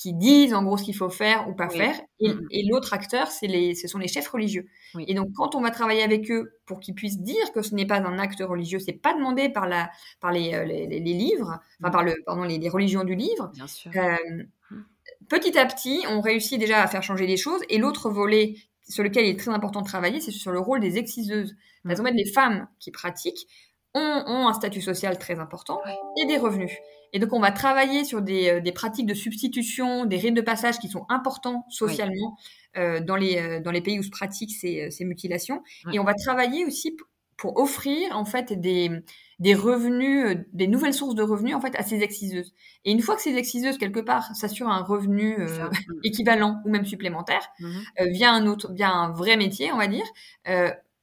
qui 0.00 0.14
disent 0.14 0.54
en 0.54 0.62
gros 0.62 0.78
ce 0.78 0.84
qu'il 0.84 0.96
faut 0.96 1.10
faire 1.10 1.46
ou 1.46 1.52
pas 1.52 1.68
faire. 1.68 1.94
Et, 2.20 2.32
mm. 2.32 2.46
et 2.50 2.64
l'autre 2.70 2.94
acteur, 2.94 3.30
c'est 3.30 3.46
les, 3.46 3.74
ce 3.74 3.86
sont 3.86 3.98
les 3.98 4.08
chefs 4.08 4.28
religieux. 4.28 4.66
Et 5.06 5.12
donc, 5.12 5.28
quand 5.34 5.54
on 5.54 5.60
va 5.60 5.70
travailler 5.70 6.02
avec 6.02 6.30
eux 6.30 6.58
pour 6.64 6.80
qu'ils 6.80 6.94
puissent 6.94 7.20
dire 7.20 7.52
que 7.52 7.60
ce 7.60 7.74
n'est 7.74 7.84
pas 7.84 7.98
un 7.98 8.18
acte 8.18 8.40
religieux, 8.40 8.78
c'est 8.78 8.94
pas 8.94 9.12
demandé 9.12 9.50
par 9.50 9.68
la, 9.68 9.90
par 10.18 10.32
les, 10.32 10.54
euh, 10.54 10.64
les, 10.64 10.86
les 10.86 11.00
livres, 11.00 11.60
enfin 11.80 11.90
mm. 11.90 11.92
par 11.92 12.02
le, 12.02 12.14
pardon, 12.24 12.44
les, 12.44 12.56
les, 12.56 12.68
religions 12.70 13.04
du 13.04 13.14
livre. 13.14 13.50
Bien 13.52 13.66
sûr. 13.66 13.92
Euh, 13.94 14.16
mm. 14.70 14.84
petit 15.28 15.58
à 15.58 15.66
petit, 15.66 16.02
on 16.08 16.22
réussit 16.22 16.58
déjà 16.58 16.82
à 16.82 16.86
faire 16.86 17.02
changer 17.02 17.26
les 17.26 17.36
choses. 17.36 17.60
Et 17.68 17.76
l'autre 17.76 18.08
volet 18.08 18.54
sur 18.88 19.04
lequel 19.04 19.26
il 19.26 19.30
est 19.32 19.38
très 19.38 19.52
important 19.52 19.82
de 19.82 19.86
travailler, 19.86 20.22
c'est 20.22 20.30
sur 20.30 20.50
le 20.50 20.60
rôle 20.60 20.80
des 20.80 20.96
exciseuses. 20.96 21.54
Parce 21.84 22.00
qu'en 22.00 22.06
fait, 22.06 22.12
les 22.12 22.32
femmes 22.32 22.68
qui 22.78 22.90
pratiquent 22.90 23.46
ont, 23.94 24.24
ont, 24.26 24.48
un 24.48 24.54
statut 24.54 24.80
social 24.80 25.18
très 25.18 25.38
important 25.40 25.82
et 26.16 26.24
des 26.24 26.38
revenus. 26.38 26.72
Et 27.12 27.18
donc, 27.18 27.32
on 27.32 27.40
va 27.40 27.50
travailler 27.52 28.04
sur 28.04 28.22
des, 28.22 28.50
euh, 28.50 28.60
des, 28.60 28.72
pratiques 28.72 29.06
de 29.06 29.14
substitution, 29.14 30.04
des 30.04 30.16
rites 30.16 30.34
de 30.34 30.40
passage 30.40 30.78
qui 30.78 30.88
sont 30.88 31.06
importants 31.08 31.66
socialement 31.68 32.36
euh, 32.76 33.00
dans, 33.00 33.16
les, 33.16 33.36
euh, 33.36 33.60
dans 33.60 33.72
les 33.72 33.80
pays 33.80 33.98
où 33.98 34.02
se 34.04 34.10
pratiquent 34.10 34.54
ces, 34.54 34.82
euh, 34.82 34.90
ces 34.90 35.04
mutilations. 35.04 35.60
Et 35.92 35.98
on 35.98 36.04
va 36.04 36.14
travailler 36.14 36.64
aussi 36.64 36.96
pour 37.36 37.56
offrir 37.56 38.16
en 38.16 38.24
fait 38.24 38.52
des, 38.52 38.92
des 39.40 39.54
revenus, 39.54 40.38
des 40.52 40.68
nouvelles 40.68 40.94
sources 40.94 41.16
de 41.16 41.22
revenus 41.24 41.56
en 41.56 41.60
fait 41.60 41.74
à 41.74 41.82
ces 41.82 42.02
exciseuses. 42.02 42.54
Et 42.84 42.92
une 42.92 43.00
fois 43.00 43.16
que 43.16 43.22
ces 43.22 43.34
exciseuses 43.34 43.76
quelque 43.76 43.98
part 43.98 44.36
s'assurent 44.36 44.68
un 44.68 44.84
revenu 44.84 45.36
équivalent 46.04 46.62
ou 46.64 46.70
même 46.70 46.84
supplémentaire 46.84 47.48
mmh 47.58 47.78
via 48.10 48.30
un 48.30 48.46
autre, 48.46 48.72
via 48.72 48.90
un 48.90 49.10
vrai 49.10 49.36
métier, 49.36 49.72
on 49.72 49.78
va 49.78 49.88
dire, 49.88 50.04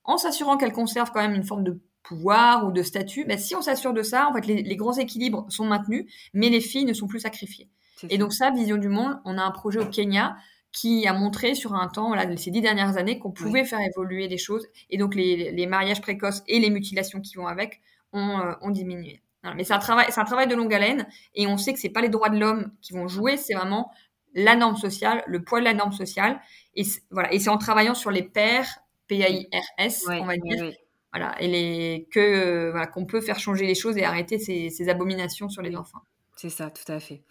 en 0.03 0.17
s'assurant 0.17 0.57
qu'elles 0.57 0.73
conservent 0.73 1.11
quand 1.11 1.21
même 1.21 1.33
une 1.33 1.43
forme 1.43 1.63
de 1.63 1.81
pouvoir 2.07 2.65
ou 2.65 2.71
de 2.71 2.83
statut, 2.83 3.25
ben, 3.25 3.37
si 3.37 3.55
on 3.55 3.61
s'assure 3.61 3.93
de 3.93 4.01
ça, 4.01 4.27
en 4.29 4.33
fait, 4.33 4.45
les, 4.45 4.75
grands 4.75 4.97
équilibres 4.97 5.45
sont 5.49 5.65
maintenus, 5.65 6.05
mais 6.33 6.49
les 6.49 6.61
filles 6.61 6.85
ne 6.85 6.93
sont 6.93 7.07
plus 7.07 7.19
sacrifiées. 7.19 7.69
Et 8.09 8.17
donc 8.17 8.33
ça, 8.33 8.51
Vision 8.51 8.77
du 8.77 8.89
Monde, 8.89 9.19
on 9.25 9.37
a 9.37 9.41
un 9.41 9.51
projet 9.51 9.79
au 9.79 9.85
Kenya 9.85 10.37
qui 10.71 11.07
a 11.07 11.13
montré 11.13 11.55
sur 11.55 11.73
un 11.73 11.87
temps, 11.87 12.13
là, 12.13 12.25
ces 12.37 12.51
dix 12.51 12.61
dernières 12.61 12.97
années, 12.97 13.19
qu'on 13.19 13.31
pouvait 13.31 13.65
faire 13.65 13.79
évoluer 13.79 14.27
les 14.27 14.37
choses. 14.37 14.67
Et 14.89 14.97
donc 14.97 15.15
les, 15.15 15.67
mariages 15.67 16.01
précoces 16.01 16.43
et 16.47 16.59
les 16.59 16.69
mutilations 16.69 17.19
qui 17.19 17.35
vont 17.35 17.47
avec 17.47 17.81
ont, 18.13 18.39
euh, 18.39 18.53
ont 18.61 18.69
diminué. 18.69 19.21
mais 19.55 19.63
c'est 19.63 19.73
un 19.73 19.79
travail, 19.79 20.05
c'est 20.09 20.21
un 20.21 20.25
travail 20.25 20.47
de 20.47 20.55
longue 20.55 20.73
haleine, 20.73 21.07
et 21.35 21.47
on 21.47 21.57
sait 21.57 21.73
que 21.73 21.79
c'est 21.79 21.89
pas 21.89 22.01
les 22.01 22.09
droits 22.09 22.29
de 22.29 22.39
l'homme 22.39 22.71
qui 22.81 22.93
vont 22.93 23.07
jouer, 23.07 23.37
c'est 23.37 23.53
vraiment 23.53 23.91
la 24.33 24.55
norme 24.55 24.77
sociale, 24.77 25.23
le 25.27 25.43
poids 25.43 25.59
de 25.59 25.65
la 25.65 25.73
norme 25.73 25.93
sociale. 25.93 26.39
Et 26.75 26.83
voilà, 27.09 27.33
et 27.33 27.39
c'est 27.39 27.49
en 27.49 27.57
travaillant 27.57 27.95
sur 27.95 28.11
les 28.11 28.23
pairs, 28.23 28.67
P-A-I-R-S, 29.07 30.05
on 30.09 30.25
va 30.25 30.37
dire, 30.37 30.71
voilà, 31.13 31.35
et 31.39 32.07
que 32.11 32.19
euh, 32.19 32.71
voilà, 32.71 32.87
qu'on 32.87 33.05
peut 33.05 33.21
faire 33.21 33.39
changer 33.39 33.65
les 33.65 33.75
choses 33.75 33.97
et 33.97 34.03
arrêter 34.03 34.39
ces, 34.39 34.69
ces 34.69 34.89
abominations 34.89 35.49
sur 35.49 35.61
les 35.61 35.75
enfants. 35.75 36.01
C'est 36.35 36.49
ça, 36.49 36.69
tout 36.69 36.91
à 36.91 36.99
fait. 36.99 37.23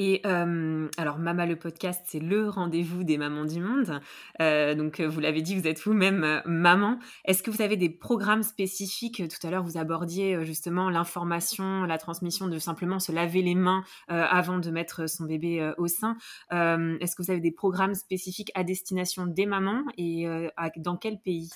Et 0.00 0.20
alors, 0.24 1.18
Mama 1.18 1.46
le 1.46 1.56
podcast, 1.56 2.04
c'est 2.06 2.20
le 2.20 2.48
rendez-vous 2.48 3.02
des 3.02 3.18
mamans 3.18 3.44
du 3.44 3.60
monde. 3.60 4.00
donc, 4.76 5.00
vous 5.00 5.20
l'avez 5.20 5.42
dit, 5.42 5.56
vous 5.56 5.66
êtes 5.66 5.80
vous-même 5.80 6.42
maman. 6.44 6.98
Est-ce 7.24 7.42
que 7.42 7.50
vous 7.50 7.62
avez 7.62 7.76
des 7.76 7.90
programmes 7.90 8.44
spécifiques? 8.44 9.22
Tout 9.28 9.46
à 9.46 9.50
l'heure, 9.50 9.64
vous 9.64 9.76
abordiez 9.76 10.44
justement 10.44 10.88
l'information, 10.88 11.84
la 11.84 11.98
transmission 11.98 12.46
de 12.46 12.58
simplement 12.58 13.00
se 13.00 13.10
laver 13.10 13.42
les 13.42 13.56
mains 13.56 13.84
avant 14.08 14.58
de 14.58 14.70
mettre 14.70 15.08
son 15.08 15.24
bébé 15.24 15.72
au 15.78 15.88
sein. 15.88 16.16
Est-ce 16.50 17.16
que 17.16 17.22
vous 17.22 17.30
avez 17.30 17.40
des 17.40 17.52
programmes 17.52 17.94
spécifiques 17.94 18.52
à 18.54 18.62
destination 18.64 19.26
des 19.26 19.46
mamans 19.46 19.82
et 19.96 20.26
dans 20.76 20.96
quel 20.96 21.20
pays? 21.20 21.50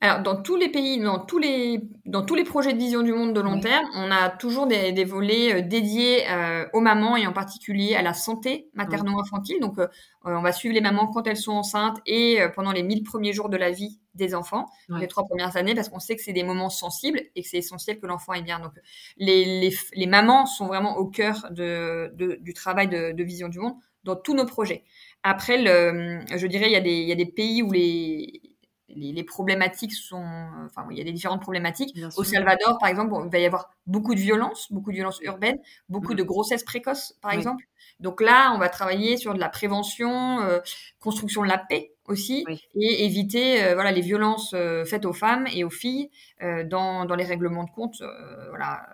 Alors, 0.00 0.22
dans 0.22 0.40
tous 0.40 0.54
les 0.54 0.68
pays, 0.68 1.00
dans 1.00 1.18
tous 1.18 1.40
les, 1.40 1.80
dans 2.06 2.24
tous 2.24 2.36
les 2.36 2.44
projets 2.44 2.72
de 2.72 2.78
vision 2.78 3.02
du 3.02 3.12
monde 3.12 3.34
de 3.34 3.40
long 3.40 3.58
terme, 3.58 3.84
on 3.96 4.12
a 4.12 4.28
toujours 4.30 4.68
des, 4.68 4.92
des 4.92 5.04
volets 5.04 5.54
euh, 5.54 5.60
dédiés 5.60 6.22
euh, 6.30 6.66
aux 6.72 6.80
mamans 6.80 7.16
et 7.16 7.26
en 7.26 7.32
particulier 7.32 7.96
à 7.96 8.02
la 8.02 8.14
santé 8.14 8.68
materno-infantile. 8.74 9.58
Donc, 9.58 9.80
euh, 9.80 9.88
on 10.22 10.40
va 10.40 10.52
suivre 10.52 10.72
les 10.72 10.80
mamans 10.80 11.08
quand 11.08 11.26
elles 11.26 11.36
sont 11.36 11.52
enceintes 11.52 11.98
et 12.06 12.38
pendant 12.54 12.70
les 12.70 12.84
1000 12.84 13.02
premiers 13.02 13.32
jours 13.32 13.48
de 13.48 13.56
la 13.56 13.72
vie 13.72 13.98
des 14.14 14.34
enfants, 14.34 14.66
les 14.88 15.06
trois 15.06 15.24
premières 15.24 15.56
années, 15.56 15.74
parce 15.74 15.88
qu'on 15.88 16.00
sait 16.00 16.16
que 16.16 16.22
c'est 16.22 16.32
des 16.32 16.42
moments 16.42 16.70
sensibles 16.70 17.20
et 17.34 17.42
que 17.42 17.48
c'est 17.48 17.58
essentiel 17.58 17.98
que 17.98 18.06
l'enfant 18.06 18.34
ait 18.34 18.42
bien. 18.42 18.60
Donc, 18.60 18.72
les, 19.16 19.60
les, 19.60 19.74
les, 19.94 20.06
mamans 20.06 20.44
sont 20.44 20.66
vraiment 20.66 20.98
au 20.98 21.06
cœur 21.06 21.46
de, 21.50 22.12
de 22.14 22.36
du 22.40 22.52
travail 22.52 22.88
de, 22.88 23.12
de 23.12 23.24
vision 23.24 23.48
du 23.48 23.58
monde 23.58 23.74
dans 24.04 24.16
tous 24.16 24.34
nos 24.34 24.44
projets. 24.44 24.84
Après, 25.22 25.62
le, 25.62 26.20
je 26.36 26.46
dirais, 26.46 26.66
il 26.66 26.72
y, 26.72 26.76
a 26.76 26.80
des, 26.80 26.98
il 26.98 27.08
y 27.08 27.12
a 27.12 27.16
des 27.16 27.26
pays 27.26 27.62
où 27.62 27.70
les, 27.72 28.42
les, 28.88 29.22
problématiques 29.22 29.92
sont, 29.92 30.24
enfin, 30.64 30.86
il 30.90 30.98
y 30.98 31.00
a 31.00 31.04
des 31.04 31.12
différentes 31.12 31.42
problématiques. 31.42 31.96
Au 32.16 32.24
Salvador, 32.24 32.78
par 32.78 32.88
exemple, 32.88 33.14
il 33.24 33.30
va 33.30 33.38
y 33.38 33.46
avoir 33.46 33.70
beaucoup 33.86 34.14
de 34.14 34.20
violences, 34.20 34.72
beaucoup 34.72 34.90
de 34.90 34.96
violences 34.96 35.20
urbaines, 35.22 35.58
beaucoup 35.88 36.14
de 36.14 36.22
mm. 36.22 36.26
grossesses 36.26 36.64
précoces, 36.64 37.14
par 37.20 37.32
exemple. 37.32 37.64
Donc 38.00 38.20
là, 38.20 38.52
on 38.54 38.58
va 38.58 38.68
travailler 38.68 39.16
sur 39.16 39.34
de 39.34 39.40
la 39.40 39.48
prévention, 39.48 40.40
euh, 40.40 40.60
construction 41.00 41.42
de 41.42 41.48
la 41.48 41.58
paix 41.58 41.92
aussi, 42.06 42.44
et 42.74 43.04
éviter, 43.04 43.62
euh, 43.62 43.74
voilà, 43.74 43.92
les 43.92 44.00
violences 44.00 44.52
euh, 44.54 44.84
faites 44.84 45.04
aux 45.04 45.12
femmes 45.12 45.46
et 45.52 45.64
aux 45.64 45.70
filles 45.70 46.10
dans, 46.40 47.04
dans 47.04 47.16
les 47.16 47.24
règlements 47.24 47.64
de 47.64 47.70
compte, 47.70 48.02
voilà, 48.48 48.86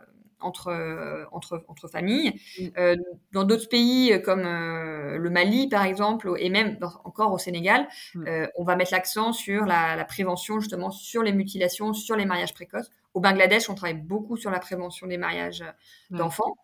entre, 0.45 0.69
euh, 0.69 1.25
entre, 1.33 1.65
entre 1.69 1.89
familles. 1.89 2.35
Euh, 2.79 2.97
dans 3.33 3.45
d'autres 3.45 3.69
pays 3.69 4.13
euh, 4.13 4.19
comme 4.19 4.43
le 4.43 5.31
Mali, 5.31 5.69
par 5.69 5.85
exemple, 5.85 6.33
et 6.39 6.51
même 6.51 6.79
encore 7.05 7.33
au 7.33 7.39
Sénégal, 7.39 7.89
mm. 8.15 8.25
on 8.57 8.65
va 8.65 8.77
mettre 8.77 8.93
l'accent 8.93 9.33
sur 9.33 9.65
la, 9.65 10.05
prévention, 10.05 10.61
justement, 10.61 10.91
sur 10.91 11.23
les 11.23 11.33
mutilations, 11.33 11.93
sur 11.93 12.17
les 12.17 12.27
mariages 12.27 12.55
précoces. 12.55 12.91
Au 13.15 13.21
Bangladesh, 13.21 13.71
on 13.71 13.75
travaille 13.75 14.01
beaucoup 14.01 14.37
sur 14.37 14.51
la 14.51 14.59
prévention 14.59 15.07
des 15.07 15.19
mariages 15.19 15.65
d'enfants. 16.11 16.57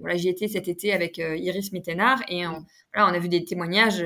voilà, 0.00 0.16
j'y 0.16 0.28
étais 0.28 0.48
cet 0.48 0.68
été 0.68 0.92
avec 0.92 1.18
Iris 1.18 1.72
Mittenard 1.72 2.20
et 2.28 2.46
on, 2.46 2.64
voilà, 2.92 3.10
on 3.10 3.14
a 3.14 3.18
vu 3.18 3.28
des 3.28 3.44
témoignages 3.44 4.04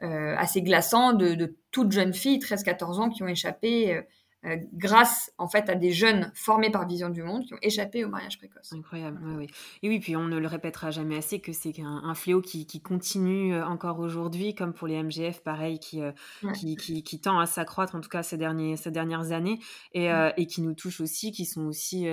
assez 0.00 0.62
glaçants 0.62 1.12
de, 1.12 1.34
de, 1.34 1.56
toutes 1.70 1.92
jeunes 1.92 2.14
filles, 2.14 2.38
13-14 2.38 3.00
ans, 3.00 3.10
qui 3.10 3.22
ont 3.22 3.28
échappé 3.28 4.02
euh, 4.44 4.56
grâce 4.72 5.32
en 5.36 5.48
fait 5.48 5.68
à 5.68 5.74
des 5.74 5.90
jeunes 5.90 6.30
formés 6.32 6.70
par 6.70 6.86
Vision 6.86 7.08
du 7.08 7.24
Monde 7.24 7.44
qui 7.44 7.54
ont 7.54 7.58
échappé 7.60 8.04
au 8.04 8.08
mariage 8.08 8.38
précoce. 8.38 8.72
Incroyable, 8.72 9.18
oui, 9.24 9.32
oui. 9.36 9.46
Et 9.82 9.88
oui, 9.88 9.98
puis 9.98 10.14
on 10.14 10.26
ne 10.26 10.38
le 10.38 10.46
répétera 10.46 10.92
jamais 10.92 11.16
assez 11.16 11.40
que 11.40 11.52
c'est 11.52 11.74
un, 11.80 12.14
fléau 12.14 12.40
qui, 12.40 12.66
continue 12.80 13.52
euh, 13.52 13.66
encore 13.66 13.98
aujourd'hui, 13.98 14.54
comme 14.54 14.72
pour 14.72 14.86
les 14.86 15.02
MGF, 15.02 15.40
pareil, 15.42 15.80
qui, 15.80 16.00
euh, 16.00 16.12
qui, 16.54 16.76
qui, 16.76 17.20
tend 17.20 17.40
à 17.40 17.46
s'accroître 17.46 17.96
en 17.96 18.00
tout 18.00 18.08
cas 18.08 18.22
ces, 18.22 18.36
derniers, 18.36 18.76
ces 18.76 18.92
dernières 18.92 19.32
années 19.32 19.58
et, 19.92 20.08
et 20.36 20.46
qui 20.46 20.62
nous 20.62 20.74
touche 20.74 21.00
aussi, 21.00 21.32
qui 21.32 21.44
sont 21.44 21.66
aussi, 21.66 22.04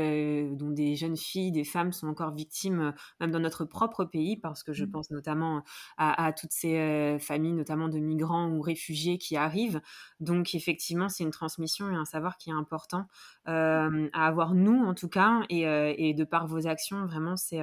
dont 0.51 0.71
des 0.71 0.95
jeunes 0.95 1.17
filles, 1.17 1.51
des 1.51 1.63
femmes 1.63 1.91
sont 1.91 2.07
encore 2.07 2.33
victimes, 2.33 2.93
même 3.19 3.29
dans 3.29 3.39
notre 3.39 3.65
propre 3.65 4.03
pays, 4.03 4.35
parce 4.35 4.63
que 4.63 4.73
je 4.73 4.85
mm. 4.85 4.91
pense 4.91 5.11
notamment 5.11 5.63
à, 5.97 6.25
à 6.25 6.33
toutes 6.33 6.51
ces 6.51 7.17
familles, 7.19 7.53
notamment 7.53 7.87
de 7.87 7.99
migrants 7.99 8.49
ou 8.49 8.61
réfugiés 8.61 9.19
qui 9.19 9.37
arrivent. 9.37 9.81
Donc 10.19 10.55
effectivement, 10.55 11.09
c'est 11.09 11.23
une 11.23 11.31
transmission 11.31 11.91
et 11.91 11.95
un 11.95 12.05
savoir 12.15 12.37
qui 12.37 12.49
est 12.49 12.53
important 12.53 13.07
à 13.45 13.89
avoir 14.13 14.53
nous 14.53 14.85
en 14.85 14.93
tout 14.93 15.09
cas 15.09 15.41
et, 15.49 16.13
de 16.13 16.23
par 16.23 16.47
vos 16.47 16.67
actions 16.67 17.05
vraiment 17.05 17.35
c'est 17.35 17.61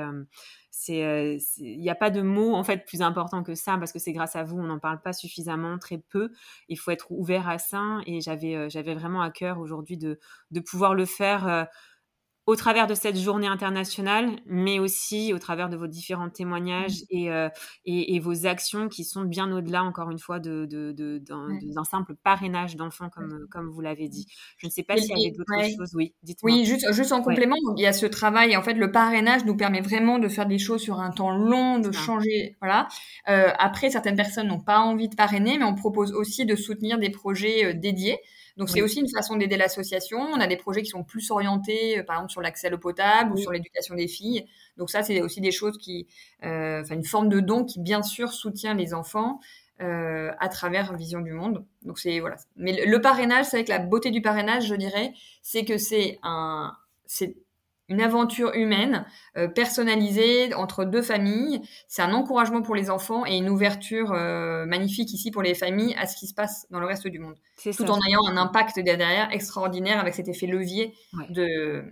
c'est 0.71 1.39
il 1.59 1.81
n'y 1.81 1.91
a 1.91 1.95
pas 1.95 2.11
de 2.11 2.23
mot 2.23 2.55
en 2.55 2.65
fait 2.65 2.85
plus 2.87 3.03
important 3.03 3.43
que 3.43 3.55
ça 3.55 3.79
parce 3.79 3.93
que 3.93 3.99
c'est 3.99 4.13
grâce 4.13 4.37
à 4.37 4.45
vous 4.45 4.59
on 4.59 4.65
n'en 4.65 4.79
parle 4.79 5.01
pas 5.01 5.13
suffisamment 5.13 5.79
très 5.79 5.99
peu. 5.99 6.31
Il 6.69 6.79
faut 6.79 6.91
être 6.91 7.11
ouvert 7.11 7.49
à 7.49 7.59
ça 7.59 7.99
et 8.07 8.21
j'avais 8.21 8.69
j'avais 8.71 8.95
vraiment 8.95 9.23
à 9.23 9.31
cœur 9.31 9.59
aujourd'hui 9.59 9.97
de, 9.97 10.19
de 10.51 10.61
pouvoir 10.61 10.95
le 10.95 11.05
faire 11.05 11.69
au 12.47 12.57
travers 12.57 12.89
de 12.89 12.95
cette 12.95 13.17
journée 13.17 13.47
internationale, 13.47 14.31
mais 14.47 14.81
aussi 14.81 15.33
au 15.33 15.39
travers 15.39 15.69
de 15.69 15.77
vos 15.77 15.87
différents 15.87 16.29
témoignages 16.29 17.03
mmh. 17.13 17.29
euh, 17.29 17.49
et, 17.85 18.17
et, 18.17 18.21
vos 18.21 18.47
actions 18.47 18.89
qui 18.89 19.05
sont 19.05 19.23
bien 19.23 19.53
au-delà, 19.53 19.85
encore 19.85 20.11
une 20.11 20.19
fois, 20.19 20.41
d'un 20.41 20.67
de, 20.67 20.93
de, 20.93 21.23
d'un 21.25 21.85
simple 21.85 22.15
parrainage 22.25 22.75
d'enfants, 22.75 23.11
comme, 23.11 23.47
comme 23.51 23.69
vous 23.71 23.81
l'avez 23.81 24.09
dit. 24.09 24.27
Je 24.57 24.67
ne 24.67 24.73
sais 24.73 24.83
pas 24.83 24.97
s'il 24.97 25.17
y 25.19 25.27
avait 25.27 25.37
d'autres 25.37 25.77
choses. 25.77 25.95
Oui, 25.95 26.15
dites-moi. 26.25 26.53
Oui, 26.53 26.65
juste, 26.65 26.93
juste 26.93 27.13
en 27.13 27.23
complément, 27.23 27.57
il 27.77 27.83
y 27.83 27.87
a 27.87 27.93
ce 27.93 28.07
travail. 28.07 28.57
En 28.57 28.63
fait, 28.63 28.75
le 28.75 28.91
parrainage 28.91 29.45
nous 29.45 29.57
permet 29.57 29.81
vraiment 29.81 30.19
de 30.19 30.29
faire 30.29 30.47
des 30.47 30.59
choses 30.59 30.81
sur 30.81 31.01
un 31.01 31.11
temps 31.11 31.31
long, 31.31 31.79
de 31.79 31.93
changer. 31.93 32.57
Voilà. 32.61 32.89
Euh, 33.29 33.51
après, 33.59 33.91
certaines 33.91 34.17
personnes 34.17 34.49
n'ont 34.49 34.61
pas 34.61 34.81
envie 34.81 35.09
de 35.09 35.15
parrainer, 35.15 35.59
mais 35.59 35.65
on 35.65 35.75
propose 35.75 36.13
aussi 36.13 36.45
de 36.45 36.57
soutenir 36.57 36.99
des 36.99 37.11
projets 37.11 37.67
euh, 37.67 37.73
dédiés. 37.73 38.19
Donc 38.57 38.69
c'est 38.69 38.83
aussi 38.83 39.01
une 39.01 39.09
façon 39.09 39.37
d'aider 39.37 39.57
l'association. 39.57 40.19
On 40.19 40.41
a 40.41 40.47
des 40.47 40.57
projets 40.57 40.83
qui 40.83 40.91
sont 40.91 41.05
plus 41.05 41.31
orientés, 41.31 41.99
euh, 41.99 42.03
par 42.03 42.17
exemple 42.17 42.33
sur 42.33 42.41
l'accès 42.41 42.67
à 42.67 42.71
l'eau 42.71 42.79
potable 42.79 43.33
ou 43.33 43.37
sur 43.37 43.53
l'éducation 43.53 43.95
des 43.95 44.09
filles. 44.09 44.47
Donc 44.77 44.91
ça, 44.91 45.03
c'est 45.03 45.23
aussi 45.23 45.41
des 45.41 45.53
choses 45.53 45.79
qui, 45.79 46.07
euh, 46.45 46.83
enfin 46.83 46.95
une 46.95 47.05
forme 47.05 47.29
de 47.29 47.41
don 47.41 47.65
qui 47.65 47.81
bien 47.81 48.03
sûr 48.03 48.33
soutient 48.33 48.75
les 48.75 48.95
enfants 48.95 49.41
euh, 49.81 50.31
à 50.39 50.49
travers 50.49 50.95
Vision 50.95 51.21
du 51.21 51.33
Monde. 51.33 51.65
Donc 51.83 51.99
c'est 51.99 52.21
voilà. 52.21 52.37
Mais 52.57 52.85
le, 52.85 53.01
parrainage, 53.01 53.47
c'est 53.47 53.57
avec 53.57 53.69
la 53.69 53.79
beauté 53.79 54.11
du 54.11 54.23
parrainage, 54.23 54.67
je 54.67 54.75
dirais, 54.75 55.13
c'est 55.43 55.65
que 55.65 55.79
c'est 55.79 56.19
un, 56.23 56.77
c'est 57.07 57.37
une 57.93 58.01
aventure 58.01 58.55
humaine 58.55 59.05
euh, 59.37 59.49
personnalisée 59.49 60.55
entre 60.55 60.85
deux 60.85 61.03
familles. 61.03 61.61
C'est 61.89 62.03
un 62.03 62.13
encouragement 62.13 62.63
pour 62.63 62.75
les 62.75 62.91
enfants 62.91 63.25
et 63.27 63.37
une 63.37 63.49
ouverture 63.49 64.13
euh, 64.13 64.65
magnifique 64.67 65.13
ici 65.13 65.31
pour 65.31 65.43
les 65.43 65.55
familles 65.55 65.95
à 65.99 66.07
ce 66.07 66.17
qui 66.17 66.27
se 66.27 66.35
passe 66.35 66.67
dans 66.71 66.81
le 66.81 66.87
reste 66.87 67.07
du 67.07 67.19
monde. 67.19 67.37
Tout 67.77 67.91
en 67.91 67.99
ayant 68.09 68.27
un 68.27 68.37
impact 68.37 68.81
derrière 68.81 69.31
extraordinaire 69.31 70.01
avec 70.01 70.15
cet 70.15 70.29
effet 70.29 70.47
levier 70.47 70.95
de, 71.29 71.85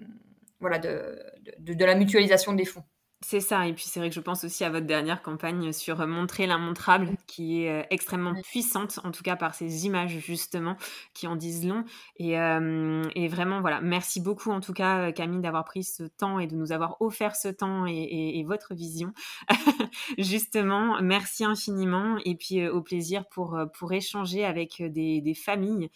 voilà, 0.58 0.78
de, 0.78 1.18
de 1.58 1.84
la 1.84 1.94
mutualisation 1.94 2.52
des 2.54 2.64
fonds. 2.64 2.84
C'est 3.22 3.40
ça, 3.40 3.66
et 3.66 3.74
puis 3.74 3.84
c'est 3.86 4.00
vrai 4.00 4.08
que 4.08 4.14
je 4.14 4.20
pense 4.20 4.44
aussi 4.44 4.64
à 4.64 4.70
votre 4.70 4.86
dernière 4.86 5.20
campagne 5.20 5.72
sur 5.72 6.00
euh, 6.00 6.06
montrer 6.06 6.46
l'immontrable, 6.46 7.10
qui 7.26 7.62
est 7.62 7.82
euh, 7.82 7.86
extrêmement 7.90 8.32
puissante, 8.40 8.98
en 9.04 9.10
tout 9.10 9.22
cas 9.22 9.36
par 9.36 9.54
ces 9.54 9.84
images 9.84 10.18
justement, 10.20 10.78
qui 11.12 11.26
en 11.26 11.36
disent 11.36 11.66
long. 11.66 11.84
Et, 12.16 12.40
euh, 12.40 13.02
et 13.14 13.28
vraiment, 13.28 13.60
voilà, 13.60 13.82
merci 13.82 14.22
beaucoup 14.22 14.50
en 14.50 14.60
tout 14.60 14.72
cas 14.72 15.12
Camille 15.12 15.42
d'avoir 15.42 15.66
pris 15.66 15.84
ce 15.84 16.04
temps 16.04 16.38
et 16.38 16.46
de 16.46 16.54
nous 16.54 16.72
avoir 16.72 16.96
offert 17.02 17.36
ce 17.36 17.48
temps 17.48 17.86
et, 17.86 18.38
et, 18.38 18.44
votre 18.44 18.74
vision. 18.74 19.12
justement, 20.18 21.02
merci 21.02 21.44
infiniment, 21.44 22.16
et 22.24 22.36
puis 22.36 22.66
au 22.68 22.80
plaisir 22.80 23.26
pour, 23.28 23.58
pour 23.78 23.92
échanger 23.92 24.46
avec 24.46 24.82
des, 24.82 25.20
des 25.20 25.34
familles 25.34 25.90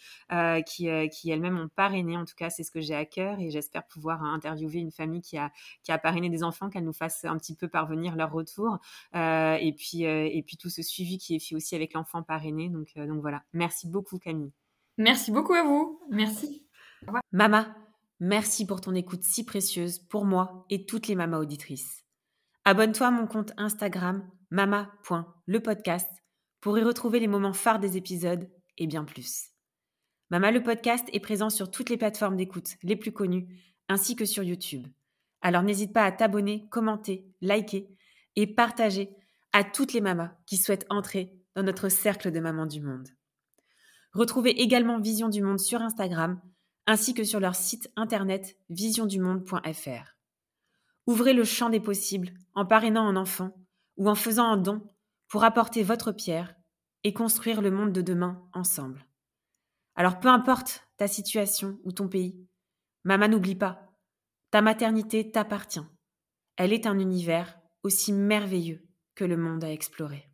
qui, 0.67 0.89
qui 1.09 1.31
elles-mêmes 1.31 1.57
ont 1.57 1.69
parrainé, 1.69 2.17
en 2.17 2.25
tout 2.25 2.35
cas 2.37 2.51
c'est 2.51 2.63
ce 2.63 2.69
que 2.69 2.81
j'ai 2.81 2.95
à 2.95 3.05
cœur, 3.05 3.39
et 3.39 3.49
j'espère 3.49 3.87
pouvoir 3.87 4.21
interviewer 4.23 4.79
une 4.79 4.91
famille 4.91 5.21
qui 5.21 5.39
a, 5.39 5.51
qui 5.83 5.91
a 5.91 5.97
parrainé 5.97 6.29
des 6.29 6.43
enfants, 6.43 6.69
qu'elle 6.69 6.85
nous 6.85 6.93
fasse 6.93 7.14
un 7.23 7.37
petit 7.37 7.55
peu 7.55 7.67
parvenir 7.67 8.15
leur 8.15 8.31
retour. 8.31 8.77
Euh, 9.15 9.55
et, 9.55 9.73
puis, 9.73 10.05
euh, 10.05 10.27
et 10.31 10.43
puis 10.43 10.57
tout 10.57 10.69
ce 10.69 10.81
suivi 10.81 11.17
qui 11.17 11.35
est 11.35 11.39
fait 11.39 11.55
aussi 11.55 11.75
avec 11.75 11.93
l'enfant 11.93 12.23
parrainé. 12.23 12.69
Donc, 12.69 12.89
euh, 12.97 13.07
donc 13.07 13.21
voilà, 13.21 13.43
merci 13.53 13.87
beaucoup 13.87 14.19
Camille. 14.19 14.51
Merci 14.97 15.31
beaucoup 15.31 15.53
à 15.53 15.63
vous. 15.63 15.99
Merci. 16.09 16.65
Mama, 17.31 17.75
merci 18.19 18.65
pour 18.65 18.81
ton 18.81 18.95
écoute 18.95 19.23
si 19.23 19.45
précieuse 19.45 19.99
pour 19.99 20.25
moi 20.25 20.65
et 20.69 20.85
toutes 20.85 21.07
les 21.07 21.15
mamas 21.15 21.39
auditrices. 21.39 22.03
Abonne-toi 22.63 23.07
à 23.07 23.11
mon 23.11 23.27
compte 23.27 23.51
Instagram 23.57 24.27
mama.lepodcast 24.49 26.09
pour 26.61 26.77
y 26.79 26.83
retrouver 26.83 27.19
les 27.19 27.27
moments 27.27 27.53
phares 27.53 27.79
des 27.79 27.97
épisodes 27.97 28.49
et 28.77 28.87
bien 28.87 29.03
plus. 29.03 29.49
Mama 30.31 30.49
le 30.51 30.63
podcast 30.63 31.07
est 31.13 31.19
présent 31.19 31.49
sur 31.51 31.69
toutes 31.69 31.89
les 31.89 31.97
plateformes 31.97 32.37
d'écoute 32.37 32.75
les 32.81 32.95
plus 32.95 33.11
connues 33.11 33.47
ainsi 33.87 34.15
que 34.15 34.25
sur 34.25 34.43
YouTube. 34.43 34.87
Alors 35.45 35.61
n'hésite 35.61 35.93
pas 35.93 36.05
à 36.05 36.11
t'abonner, 36.11 36.67
commenter, 36.69 37.31
liker 37.39 37.87
et 38.35 38.47
partager 38.47 39.15
à 39.53 39.63
toutes 39.63 39.93
les 39.93 40.01
mamas 40.01 40.31
qui 40.47 40.57
souhaitent 40.57 40.87
entrer 40.89 41.39
dans 41.53 41.61
notre 41.61 41.87
cercle 41.87 42.31
de 42.31 42.39
mamans 42.39 42.65
du 42.65 42.81
monde. 42.81 43.09
Retrouvez 44.13 44.59
également 44.59 44.99
Vision 44.99 45.29
du 45.29 45.43
Monde 45.43 45.59
sur 45.59 45.83
Instagram 45.83 46.41
ainsi 46.87 47.13
que 47.13 47.23
sur 47.23 47.39
leur 47.39 47.53
site 47.53 47.91
internet 47.95 48.57
visiondumonde.fr. 48.71 50.15
Ouvrez 51.05 51.33
le 51.33 51.43
champ 51.43 51.69
des 51.69 51.79
possibles 51.79 52.31
en 52.55 52.65
parrainant 52.65 53.07
un 53.07 53.15
enfant 53.15 53.51
ou 53.97 54.09
en 54.09 54.15
faisant 54.15 54.47
un 54.47 54.57
don 54.57 54.81
pour 55.27 55.43
apporter 55.43 55.83
votre 55.83 56.11
pierre 56.11 56.55
et 57.03 57.13
construire 57.13 57.61
le 57.61 57.69
monde 57.69 57.93
de 57.93 58.01
demain 58.01 58.41
ensemble. 58.51 59.05
Alors 59.93 60.19
peu 60.19 60.27
importe 60.27 60.87
ta 60.97 61.07
situation 61.07 61.77
ou 61.83 61.91
ton 61.91 62.07
pays, 62.07 62.35
maman 63.03 63.27
n'oublie 63.27 63.53
pas, 63.53 63.84
ta 64.55 64.61
maternité 64.61 65.29
t'appartient. 65.31 65.83
elle 66.55 66.71
est 66.71 66.87
un 66.87 66.97
univers 66.97 67.59
aussi 67.83 68.13
merveilleux 68.13 68.87
que 69.13 69.25
le 69.25 69.35
monde 69.35 69.65
à 69.65 69.69
explorer. 69.69 70.29